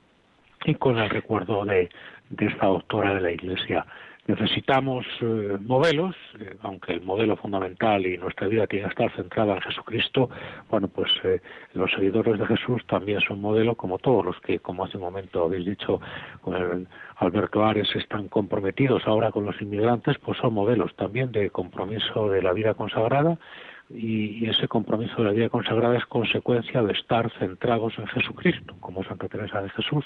[0.66, 1.88] Y con el recuerdo de,
[2.28, 3.86] de esta doctora de la Iglesia
[4.26, 9.54] Necesitamos eh, modelos, eh, aunque el modelo fundamental y nuestra vida tiene que estar centrada
[9.54, 10.28] en Jesucristo,
[10.68, 11.40] bueno, pues eh,
[11.74, 15.44] los seguidores de Jesús también son modelo, como todos los que, como hace un momento
[15.44, 16.00] habéis dicho,
[17.18, 22.42] Alberto Ares, están comprometidos ahora con los inmigrantes, pues son modelos también de compromiso de
[22.42, 23.38] la vida consagrada,
[23.90, 29.04] y, ese compromiso de la vida consagrada es consecuencia de estar centrados en Jesucristo, como
[29.04, 30.04] Santa Teresa de Jesús.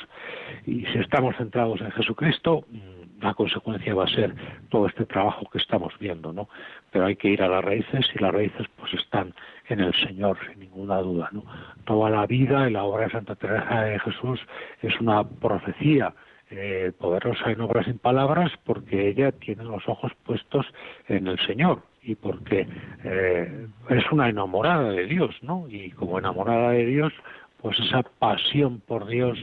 [0.66, 4.34] Y si estamos centrados en Jesucristo, mm, la consecuencia va a ser
[4.70, 6.48] todo este trabajo que estamos viendo, ¿no?
[6.90, 9.34] Pero hay que ir a las raíces y las raíces pues están
[9.68, 11.44] en el Señor, sin ninguna duda, ¿no?
[11.84, 14.40] Toda la vida y la obra de Santa Teresa de Jesús
[14.82, 16.14] es una profecía
[16.50, 20.66] eh, poderosa en obras sin palabras porque ella tiene los ojos puestos
[21.06, 22.66] en el Señor y porque
[23.04, 25.66] eh, es una enamorada de Dios, ¿no?
[25.68, 27.12] Y como enamorada de Dios,
[27.60, 29.38] pues esa pasión por Dios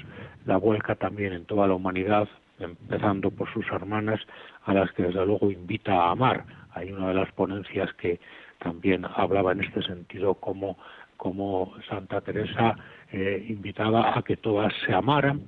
[0.45, 2.27] la vuelca también en toda la humanidad,
[2.59, 4.19] empezando por sus hermanas,
[4.65, 6.45] a las que desde luego invita a amar.
[6.71, 8.19] Hay una de las ponencias que
[8.59, 10.77] también hablaba en este sentido como,
[11.17, 12.75] como Santa Teresa
[13.11, 15.41] eh, invitaba a que todas se amaran,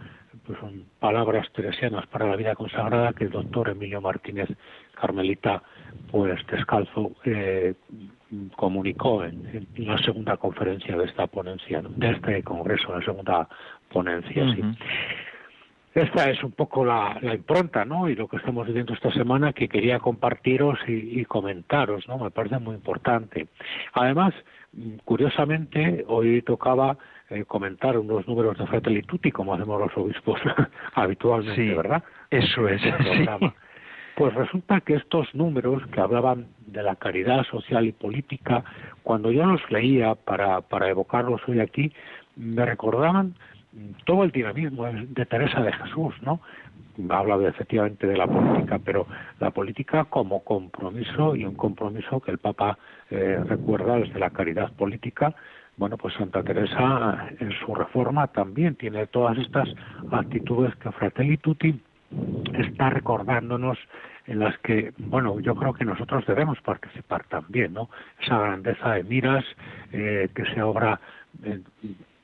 [0.49, 4.49] pues son palabras teresianas para la vida consagrada que el doctor Emilio Martínez
[4.99, 5.61] Carmelita
[6.09, 7.75] pues descalzo eh,
[8.55, 13.47] comunicó en, la segunda conferencia de esta ponencia, de este congreso, la segunda
[13.91, 14.43] ponencia.
[15.93, 18.09] Esta es un poco la, impronta, ¿no?
[18.09, 22.17] Y lo que estamos viviendo esta semana que quería compartiros y, comentaros, ¿no?
[22.17, 23.49] Me parece muy importante.
[23.93, 24.33] Además,
[25.05, 26.97] curiosamente, hoy tocaba
[27.29, 30.39] eh, comentar unos números de Fratelli Tutti, como hacemos los obispos
[30.93, 32.03] habitualmente, ¿verdad?
[32.29, 32.81] Eso es.
[34.15, 38.65] Pues resulta que estos números que hablaban de la caridad social y política,
[39.01, 41.93] cuando yo los leía para, para evocarlos hoy aquí,
[42.35, 43.35] me recordaban
[44.05, 46.41] todo el dinamismo de Teresa de Jesús, ¿no?
[47.09, 49.07] Habla efectivamente de la política, pero
[49.39, 52.77] la política como compromiso y un compromiso que el Papa
[53.09, 55.33] eh, recuerda desde la caridad política.
[55.79, 59.69] Bueno, pues Santa Teresa en su reforma también tiene todas estas
[60.11, 61.81] actitudes que Fratelli Tutti
[62.57, 63.77] está recordándonos
[64.27, 67.89] en las que, bueno, yo creo que nosotros debemos participar también, ¿no?
[68.21, 69.45] Esa grandeza de miras
[69.93, 70.99] eh, que se obra,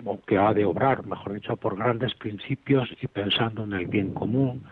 [0.04, 4.14] o que ha de obrar, mejor dicho, por grandes principios y pensando en el bien
[4.14, 4.66] común,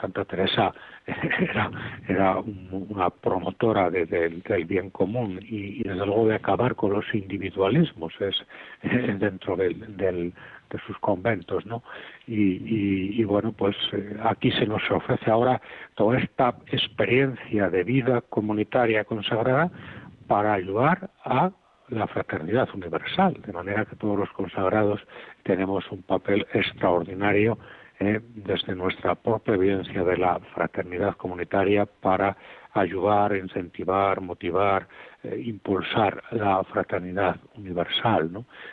[0.00, 0.72] Santa Teresa
[1.06, 1.70] era,
[2.08, 8.34] era una promotora del bien común y, desde luego de acabar con los individualismos es
[9.18, 10.32] dentro del,
[10.72, 11.82] de sus conventos, ¿no?
[12.26, 15.60] Y, bueno, pues eh, aquí se nos ofrece ahora
[15.94, 19.70] toda esta experiencia de vida comunitaria consagrada
[20.26, 21.50] para ayudar a
[21.88, 25.00] la fraternidad universal, de manera que todos los consagrados
[25.42, 27.58] tenemos un papel extraordinario
[28.02, 32.36] eh, desde nuestra propia evidencia de la fraternidad comunitaria para
[32.72, 34.88] ayudar, incentivar, motivar,
[35.22, 38.32] eh, impulsar la fraternidad universal.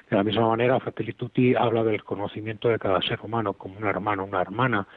[0.10, 3.86] De la misma manera, Fratelli Tutti habla del conocimiento de cada ser humano como un
[3.86, 4.88] hermano, una hermana.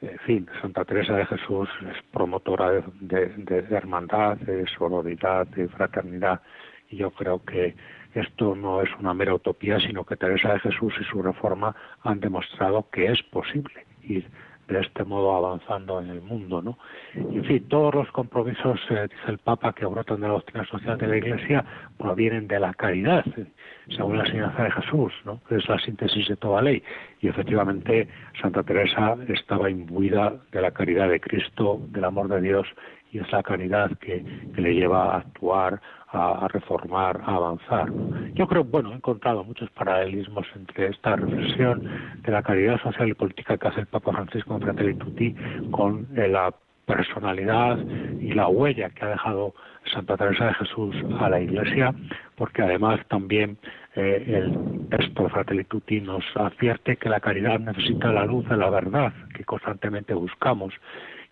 [0.00, 6.40] En fin, Santa Teresa de Jesús es promotora de, de hermandad, de sororidad, de fraternidad.
[6.88, 7.74] Y yo creo que
[8.14, 12.20] esto no es una mera utopía, sino que Teresa de Jesús y su reforma han
[12.20, 14.28] demostrado que es posible ir
[14.68, 16.78] de este modo avanzando en el mundo, ¿no?
[17.14, 20.96] En fin, todos los compromisos, eh, dice el Papa, que brotan de la doctrina social
[20.98, 21.64] de la Iglesia,
[21.98, 23.46] provienen de la caridad, eh,
[23.94, 25.40] según la enseñanza de Jesús, ¿no?
[25.50, 26.82] Es la síntesis de toda ley.
[27.20, 28.08] Y efectivamente,
[28.40, 32.66] Santa Teresa estaba imbuida de la caridad de Cristo, del amor de Dios,
[33.10, 34.24] y es la caridad que
[34.56, 35.80] le lleva a actuar,
[36.12, 37.90] a, reformar, a avanzar.
[38.34, 41.88] Yo creo, bueno, he encontrado muchos paralelismos entre esta reflexión
[42.22, 45.34] de la caridad social y política que hace el Papa Francisco en Fratelli Tutti
[45.70, 46.54] con eh, la
[46.86, 47.78] personalidad
[48.20, 49.54] y la huella que ha dejado
[49.92, 51.94] Santa Teresa de Jesús a la Iglesia,
[52.36, 53.56] porque además también
[53.94, 58.70] eh, el texto Fratelli Tutti nos advierte que la caridad necesita la luz de la
[58.70, 60.74] verdad que constantemente buscamos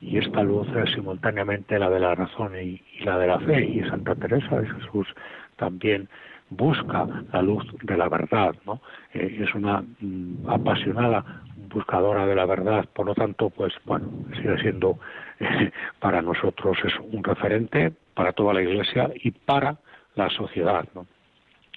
[0.01, 3.81] y esta luz es simultáneamente la de la razón y, la de la fe y
[3.89, 5.07] Santa Teresa de Jesús
[5.57, 6.09] también
[6.49, 8.81] busca la luz de la verdad, ¿no?
[9.15, 14.59] Eh, es una mm, apasionada buscadora de la verdad, por lo tanto, pues bueno, sigue
[14.61, 14.99] siendo
[15.41, 19.77] eh, para nosotros es un referente para toda la Iglesia y para
[20.17, 21.07] la sociedad, ¿no?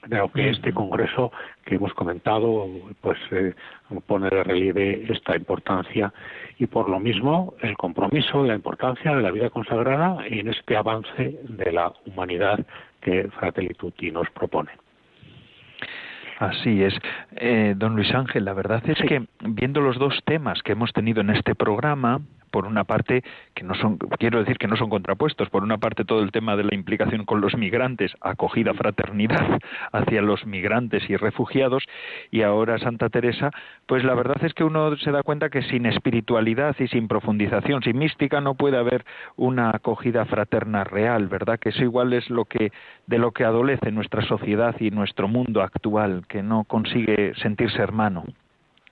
[0.10, 1.32] Creo que este congreso
[1.66, 2.68] que hemos comentado
[3.02, 3.54] pues eh,
[4.06, 6.14] pone de relieve esta importancia
[6.60, 10.76] y por lo mismo el compromiso de la importancia de la vida consagrada en este
[10.76, 12.60] avance de la humanidad
[13.00, 14.72] que Fratelli Tutti nos propone.
[16.40, 16.94] Así es.
[17.36, 21.22] Eh, don Luis Ángel, la verdad es que viendo los dos temas que hemos tenido
[21.22, 22.20] en este programa,
[22.54, 23.24] por una parte
[23.56, 25.50] que no son quiero decir que no son contrapuestos.
[25.50, 29.60] Por una parte todo el tema de la implicación con los migrantes acogida fraternidad
[29.92, 31.84] hacia los migrantes y refugiados.
[32.30, 33.50] Y ahora Santa Teresa
[33.88, 37.82] pues la verdad es que uno se da cuenta que sin espiritualidad y sin profundización
[37.82, 39.04] sin mística no puede haber
[39.36, 42.72] una acogida fraterna real verdad que eso igual es lo que
[43.08, 48.26] de lo que adolece nuestra sociedad y nuestro mundo actual que no consigue sentirse hermano.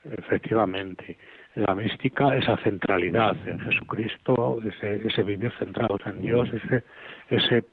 [0.04, 1.16] Efectivamente
[1.56, 6.84] la mística, esa centralidad en Jesucristo, ese, ese vivir centrados en Dios, ese,
[7.30, 7.64] ese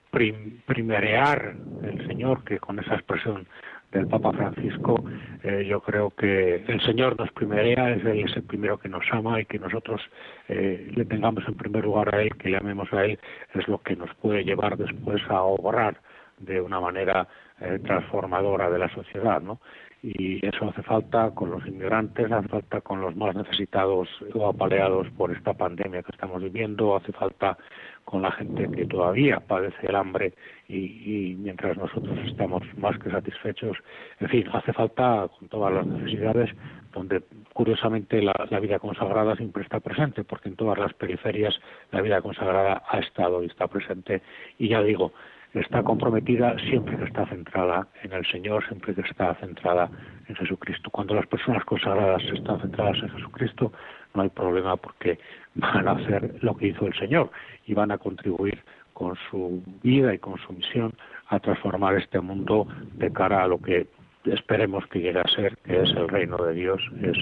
[0.67, 3.47] primerear el Señor, que con esa expresión
[3.93, 5.03] del Papa Francisco,
[5.43, 9.05] eh, yo creo que el Señor nos primerea, es Él es el primero que nos
[9.13, 10.01] ama y que nosotros
[10.49, 13.19] eh, le tengamos en primer lugar a Él, que le amemos a Él,
[13.55, 16.01] es lo que nos puede llevar después a obrar
[16.39, 17.29] de una manera
[17.61, 19.61] eh, transformadora de la sociedad, ¿no?
[20.03, 25.09] Y eso hace falta con los inmigrantes, hace falta con los más necesitados o apaleados
[25.17, 27.59] por esta pandemia que estamos viviendo, hace falta
[28.05, 30.33] con la gente que todavía padece el hambre
[30.69, 33.77] y, mientras nosotros estamos más que satisfechos,
[34.21, 36.51] en fin, hace falta con todas las necesidades
[36.93, 41.55] donde curiosamente la, vida consagrada siempre está presente, porque en todas las periferias
[41.91, 44.23] la vida consagrada ha estado y está presente.
[44.59, 45.13] Y ya digo,
[45.55, 49.91] está comprometida siempre que está centrada en el Señor, siempre que está centrada
[50.29, 50.91] en Jesucristo.
[50.91, 53.73] Cuando las personas consagradas están centradas en Jesucristo,
[54.15, 55.19] no hay problema porque
[55.55, 57.31] van a hacer lo que hizo el Señor
[57.67, 60.93] y van a contribuir con su vida y con su misión
[61.29, 63.87] a transformar este mundo de cara a lo que
[64.25, 67.17] esperemos que llegue a ser, que es el reino de Dios, es,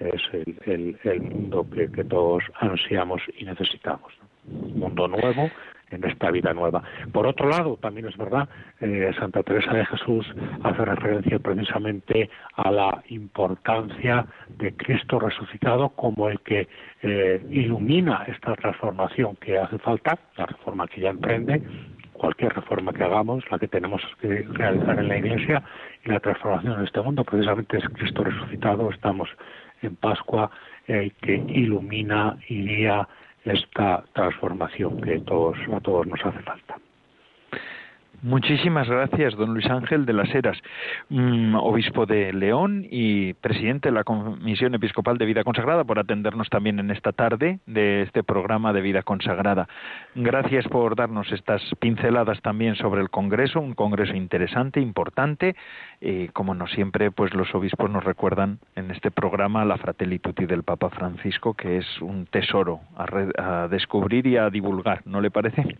[0.00, 0.22] es
[0.66, 4.12] el, el, mundo que, todos ansiamos y necesitamos.
[4.48, 5.50] Un mundo nuevo
[5.90, 6.82] en esta vida nueva.
[7.12, 8.48] Por otro lado, también es verdad,
[8.80, 10.26] eh, Santa Teresa de Jesús
[10.62, 16.68] hace referencia precisamente a la importancia de Cristo resucitado como el que
[17.02, 21.62] eh, ilumina esta transformación que hace falta, la reforma que ya emprende,
[22.12, 25.62] cualquier reforma que hagamos, la que tenemos que realizar en la Iglesia
[26.04, 29.28] y la transformación en este mundo, precisamente es Cristo resucitado, estamos
[29.82, 30.50] en Pascua,
[30.86, 33.08] eh, que ilumina y guía
[33.44, 36.78] esta transformación que todos, a todos nos hace falta.
[38.22, 40.58] Muchísimas gracias, don Luis Ángel de las Heras,
[41.08, 46.50] mm, obispo de León y presidente de la Comisión Episcopal de Vida Consagrada, por atendernos
[46.50, 49.68] también en esta tarde de este programa de Vida Consagrada.
[50.14, 55.56] Gracias por darnos estas pinceladas también sobre el Congreso, un Congreso interesante, importante,
[56.34, 60.62] como no siempre, pues los obispos nos recuerdan en este programa la Fratelli Tutti del
[60.62, 65.78] Papa Francisco, que es un tesoro a, descubrir y a divulgar, ¿no le parece?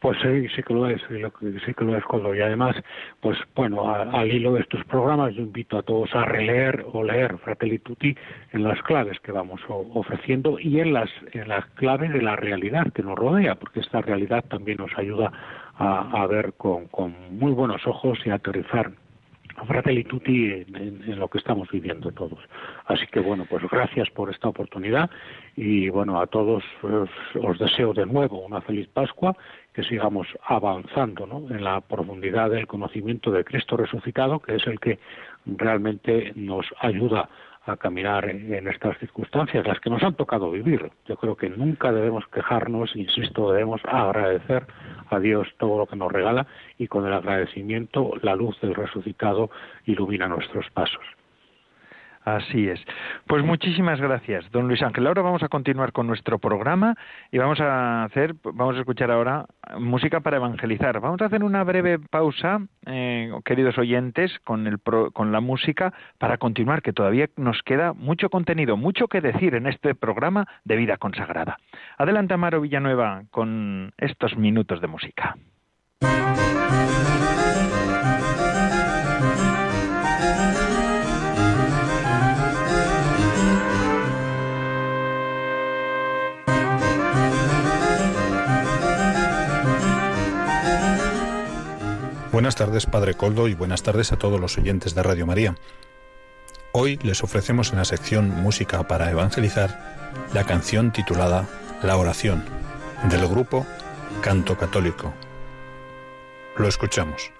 [0.00, 2.76] Pues sí, sí que lo es, sí que lo es, Y además,
[3.20, 7.38] pues bueno, al hilo de estos programas yo invito a todos a releer o leer
[7.38, 8.14] Fratelli Tutti
[8.52, 12.92] en las claves que vamos ofreciendo y en las, en las claves de la realidad
[12.92, 15.32] que nos rodea, porque esta realidad también nos ayuda
[15.76, 18.92] a, ver con, con muy buenos ojos y a aterrizar
[19.66, 22.38] Fratelli Tutti en, lo que estamos viviendo todos.
[22.86, 25.10] Así que bueno, pues gracias por esta oportunidad
[25.56, 29.36] y bueno, a todos os, deseo de nuevo una feliz Pascua,
[29.74, 34.98] que sigamos avanzando en la profundidad del conocimiento de Cristo resucitado, que es el que
[35.44, 37.28] realmente nos ayuda
[37.66, 40.90] a caminar en estas circunstancias, las que nos han tocado vivir.
[41.06, 44.66] Yo creo que nunca debemos quejarnos, insisto, debemos agradecer
[45.10, 46.46] a Dios todo lo que nos regala
[46.78, 49.50] y con el agradecimiento la luz del resucitado
[49.86, 51.04] ilumina nuestros pasos.
[52.24, 52.80] Así es.
[53.26, 55.06] Pues muchísimas gracias, don Luis Ángel.
[55.06, 56.96] Ahora vamos a continuar con nuestro programa
[57.30, 59.44] y vamos a hacer, vamos a escuchar ahora
[59.78, 61.00] música para evangelizar.
[61.00, 64.80] Vamos a hacer una breve pausa, eh, queridos oyentes, con, el
[65.12, 69.66] con la música para continuar, que todavía nos queda mucho contenido, mucho que decir en
[69.66, 71.58] este programa de vida consagrada.
[71.98, 75.36] Adelante, Amaro Villanueva, con estos minutos de música.
[92.34, 95.54] Buenas tardes, Padre Coldo, y buenas tardes a todos los oyentes de Radio María.
[96.72, 101.48] Hoy les ofrecemos en la sección Música para Evangelizar la canción titulada
[101.84, 102.44] La oración
[103.08, 103.64] del grupo
[104.20, 105.14] Canto Católico.
[106.56, 107.30] Lo escuchamos.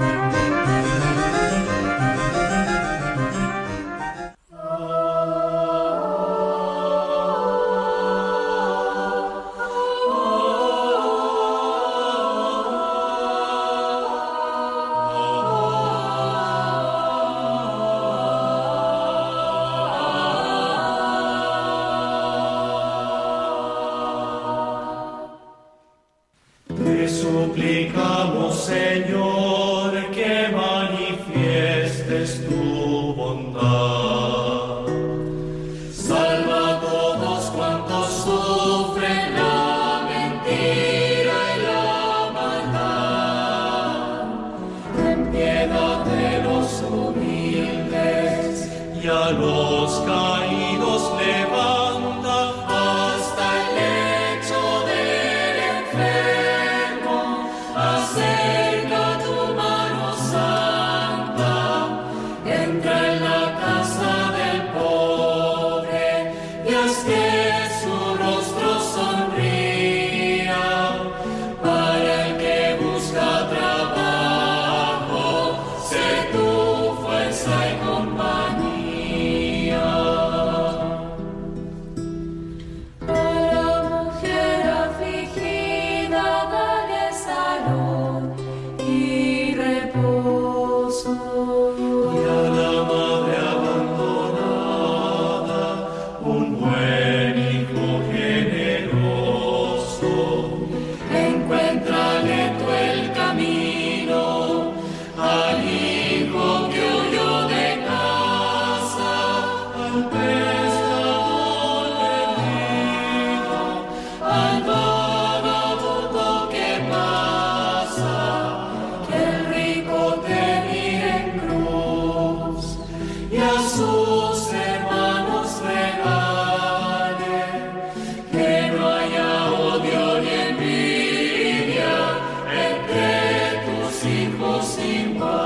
[134.64, 135.43] Después de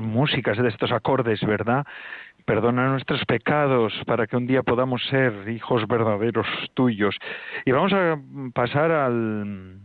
[0.00, 1.86] músicas, de estos acordes, ¿verdad?
[2.44, 7.16] Perdona nuestros pecados para que un día podamos ser hijos verdaderos tuyos.
[7.64, 8.18] Y vamos a
[8.54, 9.80] pasar al,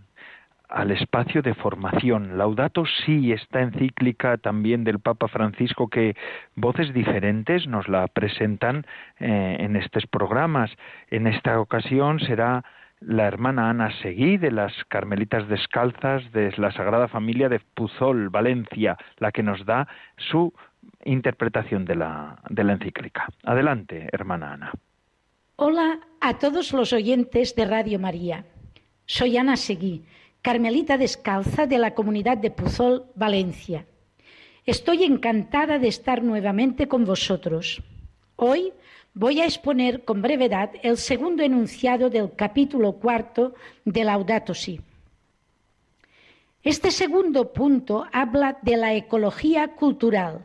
[0.72, 2.38] al espacio de formación.
[2.38, 6.16] Laudato Si, esta encíclica también del Papa Francisco que
[6.56, 8.86] voces diferentes nos la presentan
[9.20, 10.72] eh, en estos programas.
[11.10, 12.64] En esta ocasión será
[13.02, 18.97] la hermana Ana Seguí de las Carmelitas Descalzas de la Sagrada Familia de Puzol, Valencia,
[19.18, 19.88] la que nos da
[20.18, 20.54] su
[21.04, 23.28] interpretación de la, encíclica.
[23.43, 24.72] Adelante, hermana Ana.
[25.56, 28.45] Hola a todos los oyentes de Radio María.
[29.06, 30.06] Soy Ana Seguí,
[30.41, 33.86] Carmelita Descalza de la comunidad de Puzol, Valencia.
[34.66, 37.82] Estoy encantada de estar nuevamente con vosotros.
[38.43, 38.73] Hoy
[39.13, 43.53] voy a exponer con brevedad el segundo enunciado del capítulo cuarto
[43.85, 44.81] de Laudato Si.
[46.63, 50.43] Este segundo punto habla de la ecología cultural,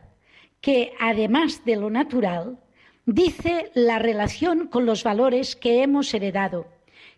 [0.61, 2.59] que además de lo natural,
[3.07, 6.66] dice la relación con los valores que hemos heredado,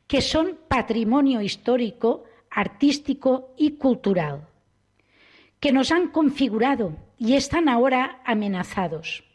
[0.07, 2.23] que son patrimonio histórico,
[2.53, 4.47] artístico y cultural,
[5.59, 9.28] que nos han configurado y están ahora amenazados.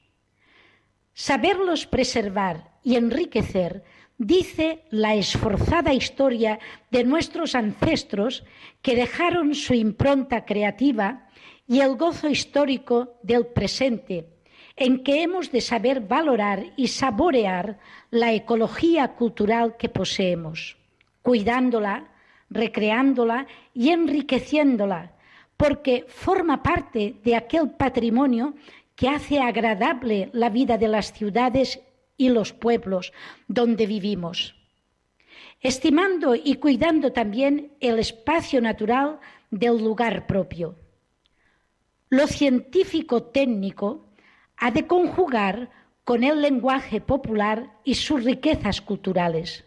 [1.13, 3.83] Saberlos preservar y enriquecer
[4.17, 6.59] dice la esforzada historia
[6.91, 8.43] de nuestros ancestros
[8.81, 11.27] que dejaron su impronta creativa
[11.67, 14.27] y el gozo histórico del presente,
[14.75, 20.77] en que hemos de saber valorar y saborear la ecología cultural que poseemos,
[21.21, 22.07] cuidándola,
[22.49, 25.13] recreándola y enriqueciéndola,
[25.57, 28.55] porque forma parte de aquel patrimonio
[28.95, 31.79] que hace agradable la vida de las ciudades
[32.17, 33.11] y los pueblos
[33.47, 34.55] donde vivimos,
[35.61, 39.19] estimando y cuidando también el espacio natural
[39.49, 40.75] del lugar propio.
[42.09, 44.13] Lo científico técnico
[44.57, 45.71] ha de conjugar
[46.03, 49.65] con el lenguaje popular y sus riquezas culturales,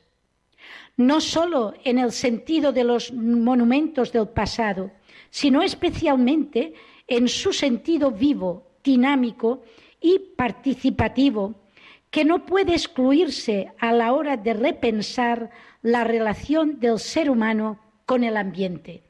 [0.96, 4.92] no solo en el sentido de los monumentos del pasado,
[5.30, 6.74] sino especialmente
[7.06, 9.64] en su sentido vivo dinámico
[10.00, 11.56] y participativo
[12.10, 15.50] que no puede excluirse a la hora de repensar
[15.82, 19.02] la relación del ser humano con el ambiente.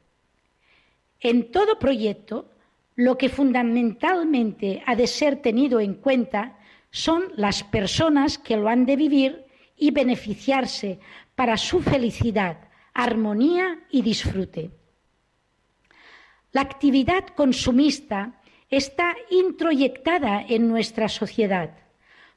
[1.21, 2.51] En todo proyecto,
[2.97, 6.59] lo que fundamentalmente ha de ser tenido en cuenta
[6.91, 9.45] son las personas que lo han de vivir
[9.77, 10.99] y beneficiarse
[11.35, 12.57] para su felicidad,
[12.95, 14.71] armonía y disfrute.
[16.53, 18.36] La actividad consumista
[18.71, 21.71] está introyectada en nuestra sociedad,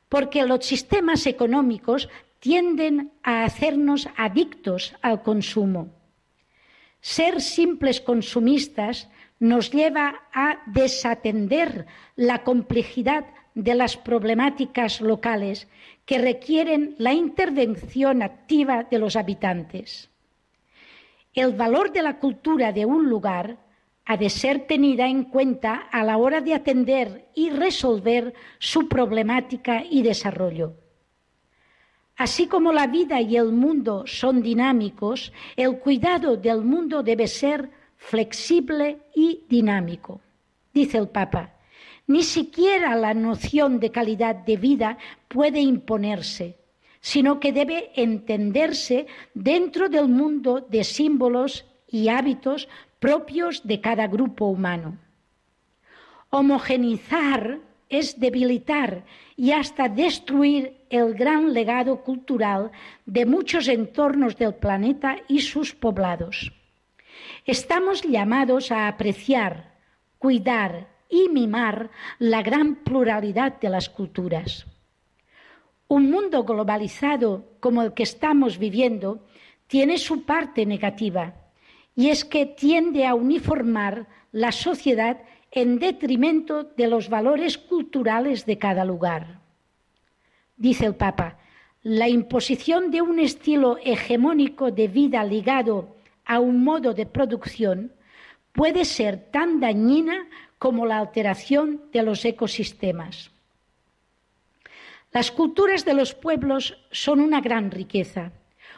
[0.09, 2.09] porque los sistemas económicos
[2.39, 5.89] tienden a hacernos adictos al consumo.
[7.01, 9.09] Ser simples consumistas
[9.39, 13.25] nos lleva a desatender la complejidad
[13.55, 15.67] de las problemáticas locales
[16.05, 20.09] que requieren la intervención activa de los habitantes.
[21.33, 23.57] El valor de la cultura de un lugar
[24.05, 29.83] ha de ser tenida en cuenta a la hora de atender y resolver su problemática
[29.83, 30.73] y desarrollo.
[32.15, 37.69] Así como la vida y el mundo son dinámicos, el cuidado del mundo debe ser
[37.95, 40.19] flexible y dinámico.
[40.73, 41.53] Dice el Papa,
[42.07, 44.97] ni siquiera la noción de calidad de vida
[45.27, 46.57] puede imponerse,
[46.99, 52.67] sino que debe entenderse dentro del mundo de símbolos y hábitos
[52.99, 54.97] propios de cada grupo humano.
[56.29, 59.03] Homogenizar es debilitar
[59.35, 62.71] y hasta destruir el gran legado cultural
[63.05, 66.53] de muchos entornos del planeta y sus poblados.
[67.45, 69.73] Estamos llamados a apreciar,
[70.19, 71.89] cuidar y mimar
[72.19, 74.67] la gran pluralidad de las culturas.
[75.87, 79.25] Un mundo globalizado como el que estamos viviendo
[79.65, 81.33] tiene su parte negativa
[81.99, 85.17] y es que tiende a uniformar la sociedad
[85.51, 89.41] en detrimento de los valores culturales de cada lugar.
[90.55, 91.39] Dice el Papa,
[91.83, 97.91] la imposición de un estilo hegemónico de vida ligado a un modo de producción
[98.53, 100.25] puede ser tan dañina
[100.57, 103.29] como la alteración de los ecosistemas.
[105.11, 108.31] Las culturas de los pueblos son una gran riqueza,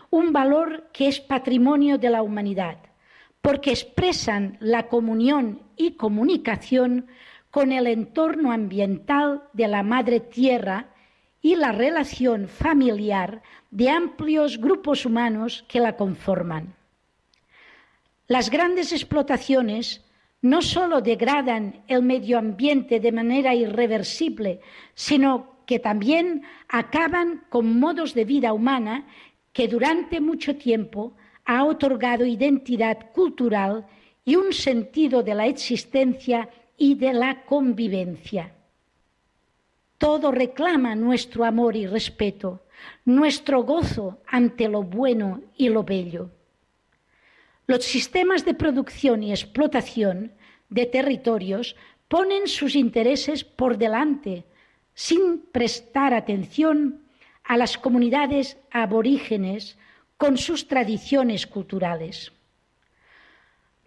[0.09, 2.78] un valor que es patrimonio de la humanidad
[3.41, 7.07] porque expresan la comunión y comunicación
[7.49, 10.87] con el entorno ambiental de la madre tierra
[11.41, 16.75] y la relación familiar de amplios grupos humanos que la conforman.
[18.27, 20.05] Las grandes explotaciones
[20.41, 24.61] no solo degradan el medio ambiente de manera irreversible,
[24.93, 29.07] sino que también acaban con modos de vida humana
[29.53, 31.13] que durante mucho tiempo
[31.45, 33.85] ha otorgado identidad cultural
[34.23, 38.53] y un sentido de la existencia y de la convivencia.
[39.97, 42.63] Todo reclama nuestro amor y respeto,
[43.05, 46.31] nuestro gozo ante lo bueno y lo bello.
[47.67, 50.33] Los sistemas de producción y explotación
[50.69, 51.75] de territorios
[52.07, 54.43] ponen sus intereses por delante,
[54.93, 57.01] sin prestar atención
[57.43, 59.77] a las comunidades aborígenes
[60.22, 62.32] con sus tradiciones culturales.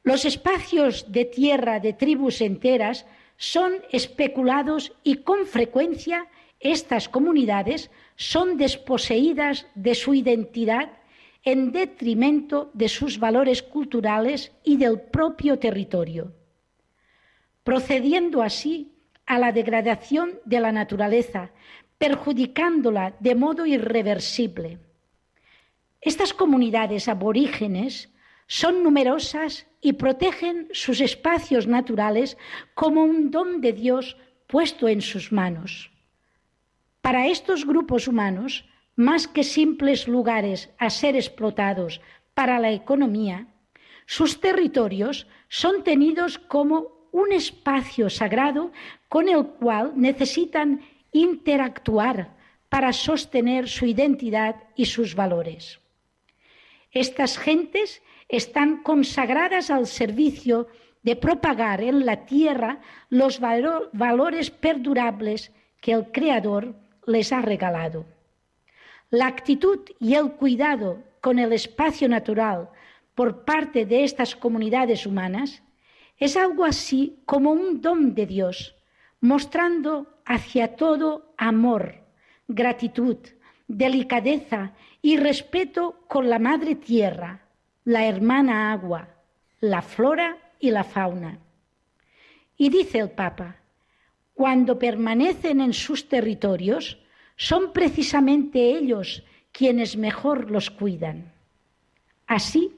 [0.03, 3.07] Los espacios de tierra de tribus enteras
[3.37, 6.27] son especulados y con frecuencia
[6.59, 10.91] estas comunidades son desposeídas de su identidad
[11.45, 16.33] en detrimento de sus valores culturales y del propio territorio,
[17.63, 18.91] procediendo así
[19.25, 21.53] a la degradación de la naturaleza,
[21.97, 24.81] perjudicándola de modo irreversible.
[26.05, 28.13] Estas comunidades aborígenes
[28.47, 32.37] son numerosas y protegen sus espacios naturales
[32.75, 35.91] como un don de Dios puesto en sus manos.
[37.01, 42.03] Para estos grupos humanos, más que simples lugares a ser explotados
[42.35, 43.47] para la economía,
[44.05, 48.73] sus territorios son tenidos como un espacio sagrado
[49.09, 50.83] con el cual necesitan
[51.13, 52.37] interactuar
[52.69, 55.81] para sostener su identidad y sus valores.
[56.95, 60.69] Estas gentes están consagradas al servicio
[61.03, 62.81] de propagar en la tierra
[63.11, 66.75] los valores perdurables que el Creador
[67.07, 68.07] les ha regalado.
[69.11, 72.71] La actitud y el cuidado con el espacio natural
[73.15, 75.63] por parte de estas comunidades humanas
[76.19, 78.77] es algo así como un don de Dios,
[79.21, 81.97] mostrando hacia todo amor,
[82.49, 83.19] gratitud,
[83.69, 84.73] delicadeza
[85.05, 87.43] y respeto con la madre tierra,
[87.85, 89.07] la hermana agua,
[89.61, 91.41] la flora y la fauna.
[92.57, 93.57] Y dice el Papa,
[94.33, 96.97] cuando permanecen en sus territorios,
[97.37, 101.35] son precisamente ellos quienes mejor los cuidan.
[102.27, 102.75] Así,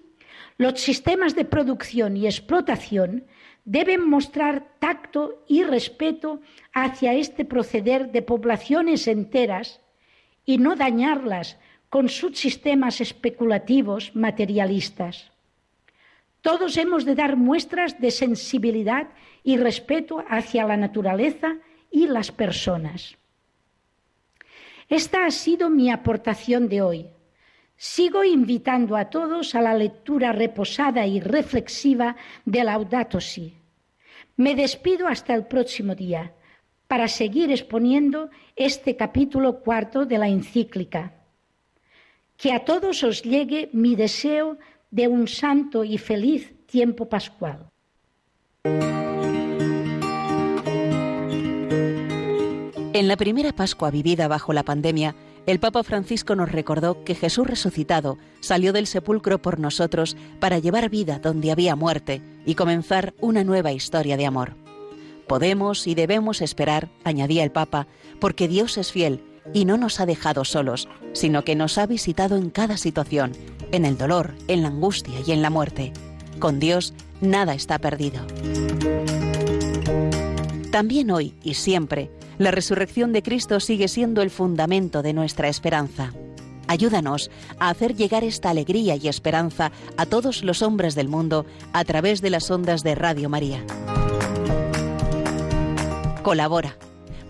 [0.59, 3.25] los sistemas de producción y explotación
[3.65, 6.41] deben mostrar tacto y respeto
[6.73, 9.81] hacia este proceder de poblaciones enteras
[10.45, 11.57] y no dañarlas
[11.89, 15.31] con sus sistemas especulativos materialistas.
[16.41, 19.09] Todos hemos de dar muestras de sensibilidad
[19.43, 21.57] y respeto hacia la naturaleza
[21.91, 23.17] y las personas.
[24.89, 27.07] Esta ha sido mi aportación de hoy.
[27.77, 33.55] Sigo invitando a todos a la lectura reposada y reflexiva de Laudato Si.
[34.37, 36.33] Me despido hasta el próximo día
[36.87, 41.13] para seguir exponiendo este capítulo cuarto de la encíclica.
[42.37, 44.59] Que a todos os llegue mi deseo
[44.91, 47.71] de un santo y feliz tiempo pascual.
[52.93, 55.15] En la primera Pascua vivida bajo la pandemia,
[55.47, 60.89] el Papa Francisco nos recordó que Jesús resucitado salió del sepulcro por nosotros para llevar
[60.89, 64.55] vida donde había muerte y comenzar una nueva historia de amor.
[65.29, 67.87] Podemos y debemos esperar, añadía el Papa,
[68.19, 69.21] porque Dios es fiel
[69.53, 73.33] y no nos ha dejado solos, sino que nos ha visitado en cada situación,
[73.73, 75.93] en el dolor, en la angustia y en la muerte.
[76.39, 78.21] Con Dios nada está perdido.
[80.71, 86.13] También hoy y siempre, la resurrección de Cristo sigue siendo el fundamento de nuestra esperanza.
[86.69, 91.85] Ayúdanos a hacer llegar esta alegría y esperanza a todos los hombres del mundo a
[91.85, 93.65] través de las ondas de Radio María.
[96.23, 96.77] Colabora.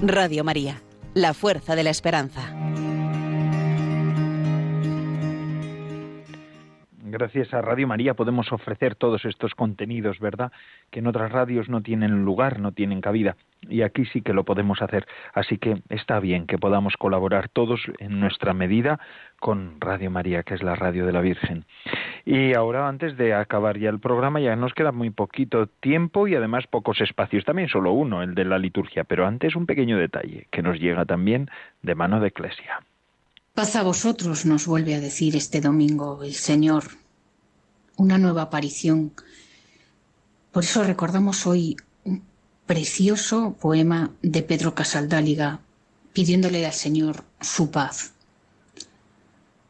[0.00, 0.80] Radio María,
[1.14, 2.54] la fuerza de la esperanza.
[7.10, 10.52] Gracias a Radio María podemos ofrecer todos estos contenidos, ¿verdad?
[10.90, 13.36] Que en otras radios no tienen lugar, no tienen cabida.
[13.62, 15.06] Y aquí sí que lo podemos hacer.
[15.32, 19.00] Así que está bien que podamos colaborar todos en nuestra medida
[19.40, 21.64] con Radio María, que es la radio de la Virgen.
[22.26, 26.34] Y ahora, antes de acabar ya el programa, ya nos queda muy poquito tiempo y
[26.34, 27.46] además pocos espacios.
[27.46, 29.04] También solo uno, el de la liturgia.
[29.04, 31.48] Pero antes un pequeño detalle que nos llega también
[31.80, 32.82] de mano de Eclesia.
[33.58, 36.84] Paz a vosotros, nos vuelve a decir este domingo el Señor.
[37.96, 39.12] Una nueva aparición.
[40.52, 42.22] Por eso recordamos hoy un
[42.66, 45.60] precioso poema de Pedro Casaldáliga
[46.12, 48.12] pidiéndole al Señor su paz.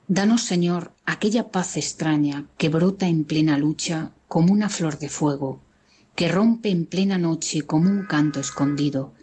[0.07, 5.63] Danos, Señor, aquella paz extraña que brota en plena lucha como una flor de fuego,
[6.15, 9.15] que rompe en plena noche como un canto escondido,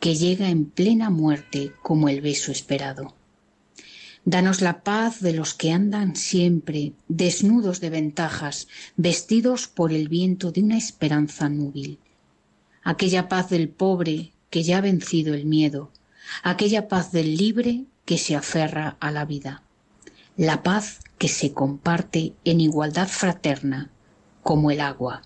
[0.00, 3.14] que llega en plena muerte como el beso esperado.
[4.30, 10.52] Danos la paz de los que andan siempre desnudos de ventajas, vestidos por el viento
[10.52, 11.98] de una esperanza núbil.
[12.82, 15.90] Aquella paz del pobre que ya ha vencido el miedo,
[16.42, 19.62] aquella paz del libre que se aferra a la vida.
[20.36, 23.88] La paz que se comparte en igualdad fraterna,
[24.42, 25.22] como el agua,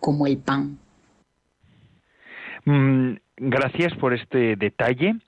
[0.00, 0.78] como el pan.
[2.64, 5.20] Mm, gracias por este detalle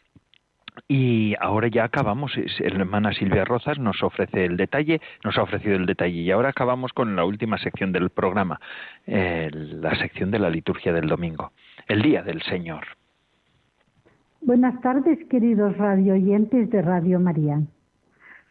[0.88, 5.76] y ahora ya acabamos, la hermana Silvia Rozas nos ofrece el detalle, nos ha ofrecido
[5.76, 8.58] el detalle y ahora acabamos con la última sección del programa,
[9.06, 11.52] eh, la sección de la liturgia del domingo,
[11.88, 12.86] el Día del Señor.
[14.40, 17.60] Buenas tardes, queridos radio oyentes de Radio María.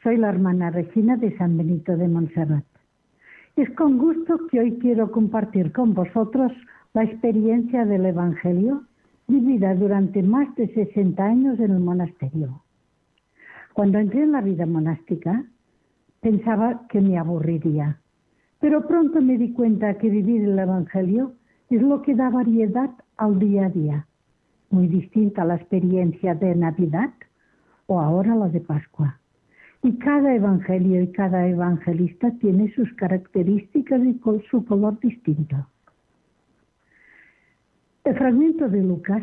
[0.04, 2.66] Soy la hermana Regina de San Benito de Montserrat.
[3.56, 6.52] Es con gusto que hoy quiero compartir con vosotros
[6.94, 8.84] la experiencia del Evangelio
[9.28, 12.62] vivida durante más de 60 años en el monasterio.
[13.74, 15.44] Cuando entré en la vida monástica,
[16.22, 18.00] pensaba que me aburriría,
[18.60, 21.34] pero pronto me di cuenta que vivir el Evangelio
[21.70, 24.08] es lo que da variedad al día a día,
[24.70, 27.12] muy distinta a la experiencia de Navidad
[27.88, 29.20] o ahora la de Pascua.
[29.84, 34.20] Y cada evangelio y cada evangelista tiene sus características y
[34.50, 35.68] su color distinto.
[38.08, 39.22] El fragmento de Lucas,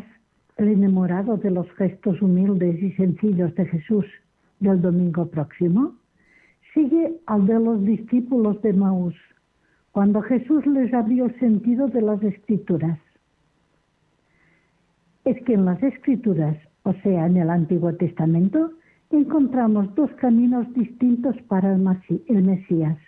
[0.57, 4.05] el enamorado de los gestos humildes y sencillos de Jesús
[4.59, 5.95] del domingo próximo,
[6.71, 9.15] sigue al de los discípulos de Maús,
[9.91, 12.99] cuando Jesús les abrió el sentido de las escrituras.
[15.23, 18.69] Es que en las escrituras, o sea, en el Antiguo Testamento,
[19.09, 22.99] encontramos dos caminos distintos para el Mesías.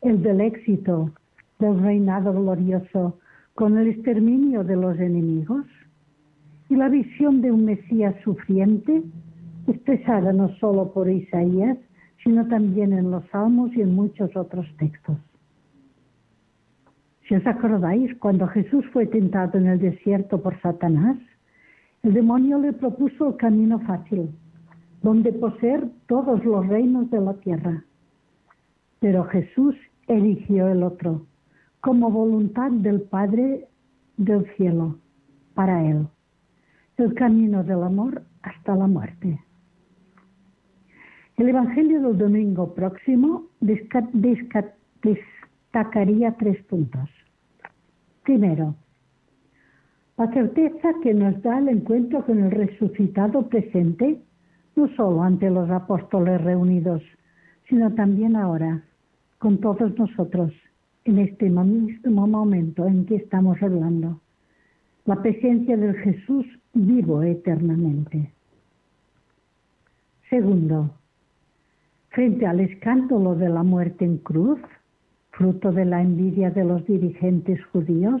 [0.00, 1.12] El del éxito,
[1.60, 3.20] del reinado glorioso,
[3.60, 5.66] con el exterminio de los enemigos
[6.70, 9.02] y la visión de un Mesías sufriente
[9.66, 11.76] expresada no solo por Isaías,
[12.24, 15.18] sino también en los Salmos y en muchos otros textos.
[17.28, 21.18] Si os acordáis, cuando Jesús fue tentado en el desierto por Satanás,
[22.02, 24.30] el demonio le propuso el camino fácil,
[25.02, 27.84] donde poseer todos los reinos de la tierra.
[29.00, 31.26] Pero Jesús eligió el otro,
[31.80, 33.68] como voluntad del Padre
[34.16, 34.98] del cielo,
[35.54, 36.06] para él,
[36.98, 39.40] el camino del amor hasta la muerte.
[41.36, 43.46] El Evangelio del domingo próximo
[45.00, 47.08] destacaría tres puntos.
[48.24, 48.74] Primero,
[50.18, 54.20] la certeza que nos da el encuentro con el resucitado presente,
[54.76, 57.02] no solo ante los apóstoles reunidos,
[57.70, 58.84] sino también ahora,
[59.38, 60.52] con todos nosotros,
[61.04, 64.20] en este mismo momento en que estamos hablando.
[65.06, 68.30] La presencia del Jesús vivo eternamente.
[70.28, 70.90] Segundo,
[72.10, 74.60] frente al escándalo de la muerte en cruz,
[75.30, 78.20] fruto de la envidia de los dirigentes judíos,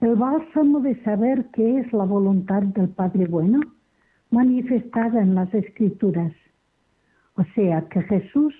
[0.00, 3.60] el bálsamo de saber qué es la voluntad del Padre Bueno
[4.30, 6.32] manifestada en las Escrituras.
[7.36, 8.54] O sea, que Jesús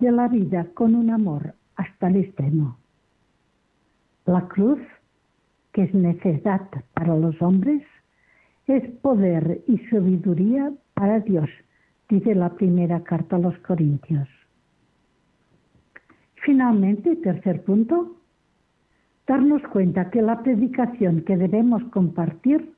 [0.00, 2.76] de la vida con un amor hasta el extremo.
[4.26, 4.80] La cruz,
[5.72, 7.82] que es necesidad para los hombres,
[8.66, 11.48] es poder y sabiduría para Dios,
[12.08, 14.28] dice la primera carta a los Corintios.
[16.44, 18.16] Finalmente, tercer punto,
[19.26, 22.74] darnos cuenta que la predicación que debemos compartir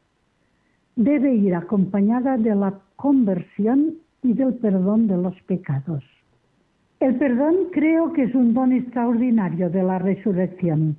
[0.97, 6.05] debe ir acompañada de la conversión y del perdón de los pecados.
[7.05, 10.97] El perdón creo que es un don extraordinario de la resurrección.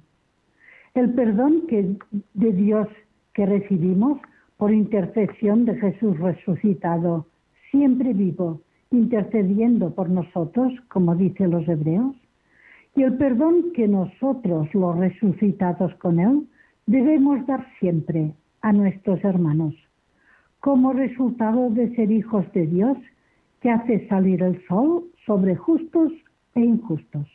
[0.93, 1.95] El perdón que,
[2.36, 2.88] de Dios
[3.34, 4.20] que recibimos
[4.58, 7.26] por intercesión de Jesús resucitado,
[7.72, 12.16] siempre vivo, intercediendo por nosotros, como dicen los hebreos,
[12.95, 16.47] y el perdón que nosotros, los resucitados con Él,
[16.86, 18.32] debemos dar siempre
[18.62, 19.74] a nuestros hermanos,
[20.60, 22.95] como resultado de ser hijos de Dios
[23.60, 26.11] que hace salir el sol sobre justos
[26.55, 27.28] e injustos.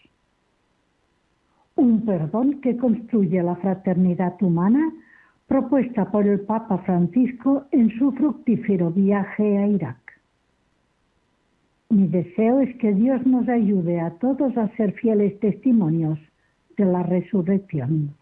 [1.76, 4.92] Un perdón que construye la fraternidad humana
[5.46, 9.98] propuesta por el Papa Francisco en su fructífero viaje a Irak.
[11.88, 16.18] Mi deseo es que Dios nos ayude a todos a ser fieles testimonios
[16.76, 18.14] de la resurrección.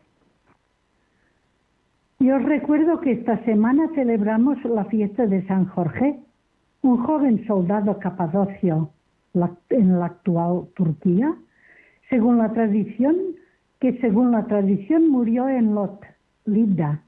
[2.19, 6.19] Y os recuerdo que esta semana celebramos la fiesta de San Jorge,
[6.83, 8.91] un joven soldado capadocio
[9.71, 11.35] en la actual Turquía,
[12.11, 13.17] según la tradición,
[13.81, 16.05] que según la tradición murió en Lot,
[16.47, 17.03] Lida,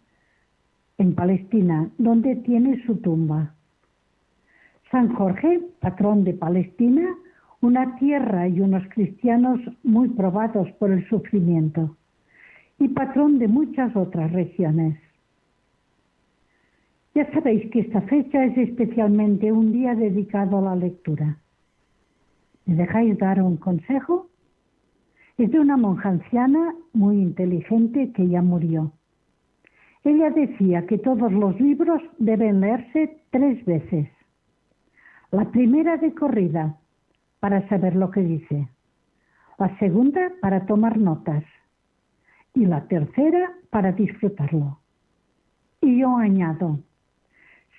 [0.99, 3.55] en Palestina, donde tiene su tumba.
[4.91, 7.15] San Jorge, patrón de Palestina,
[7.61, 11.97] una tierra y unos cristianos muy probados por el sufrimiento,
[12.79, 14.99] y patrón de muchas otras regiones.
[17.15, 21.40] Ya sabéis que esta fecha es especialmente un día dedicado a la lectura.
[22.71, 24.29] ¿Me dejáis dar un consejo?
[25.39, 28.93] Es de una monja anciana muy inteligente que ya murió.
[30.05, 34.09] Ella decía que todos los libros deben leerse tres veces
[35.33, 36.77] la primera de corrida,
[37.41, 38.69] para saber lo que dice.
[39.59, 41.43] La segunda, para tomar notas.
[42.55, 44.79] Y la tercera, para disfrutarlo.
[45.81, 46.79] Y yo añado,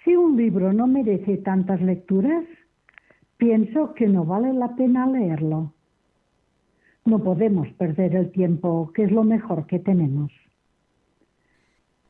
[0.04, 2.44] si un libro no merece tantas lecturas,
[3.42, 5.74] pienso que no vale la pena leerlo.
[7.06, 10.32] No podemos perder el tiempo, que es lo mejor que tenemos.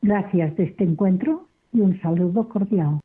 [0.02, 3.00] Gracias de este encuentro y un saludo cordial.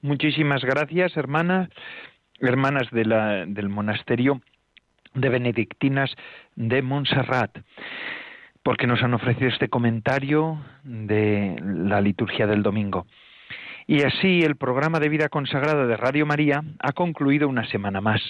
[0.00, 1.68] Muchísimas gracias, hermanas,
[2.38, 4.40] hermanas del monasterio
[5.12, 6.10] de Benedictinas
[6.56, 7.54] de Montserrat,
[8.62, 13.04] porque nos han ofrecido este comentario de la liturgia del domingo.
[13.90, 18.22] Y así el programa de vida consagrada de Radio María ha concluido una semana más.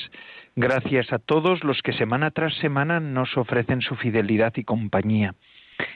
[0.57, 5.35] Gracias a todos los que semana tras semana nos ofrecen su fidelidad y compañía.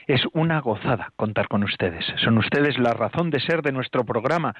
[0.05, 2.05] Es una gozada contar con ustedes.
[2.17, 4.53] Son ustedes la razón de ser de nuestro programa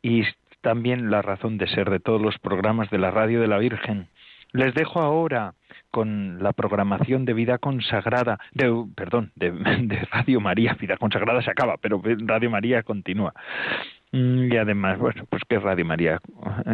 [0.00, 0.22] y
[0.62, 4.08] también la razón de ser de todos los programas de la Radio de la Virgen.
[4.52, 5.52] Les dejo ahora
[5.90, 9.50] con la programación de vida consagrada, de, perdón, de,
[10.10, 10.74] Radio María.
[10.80, 13.34] Vida consagrada se acaba, pero Radio María continúa.
[14.12, 16.20] Mm, y además, bueno, pues que Radio María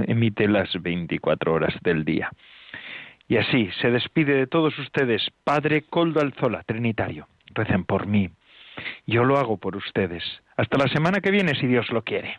[0.06, 2.30] emite las 24 horas del día.
[3.28, 7.28] Y así se despide de todos ustedes, Padre Coldo Alzola, Trinitario.
[7.54, 8.30] Recen por mí.
[9.06, 10.22] Yo lo hago por ustedes.
[10.56, 12.38] Hasta la semana que viene, si Dios lo quiere.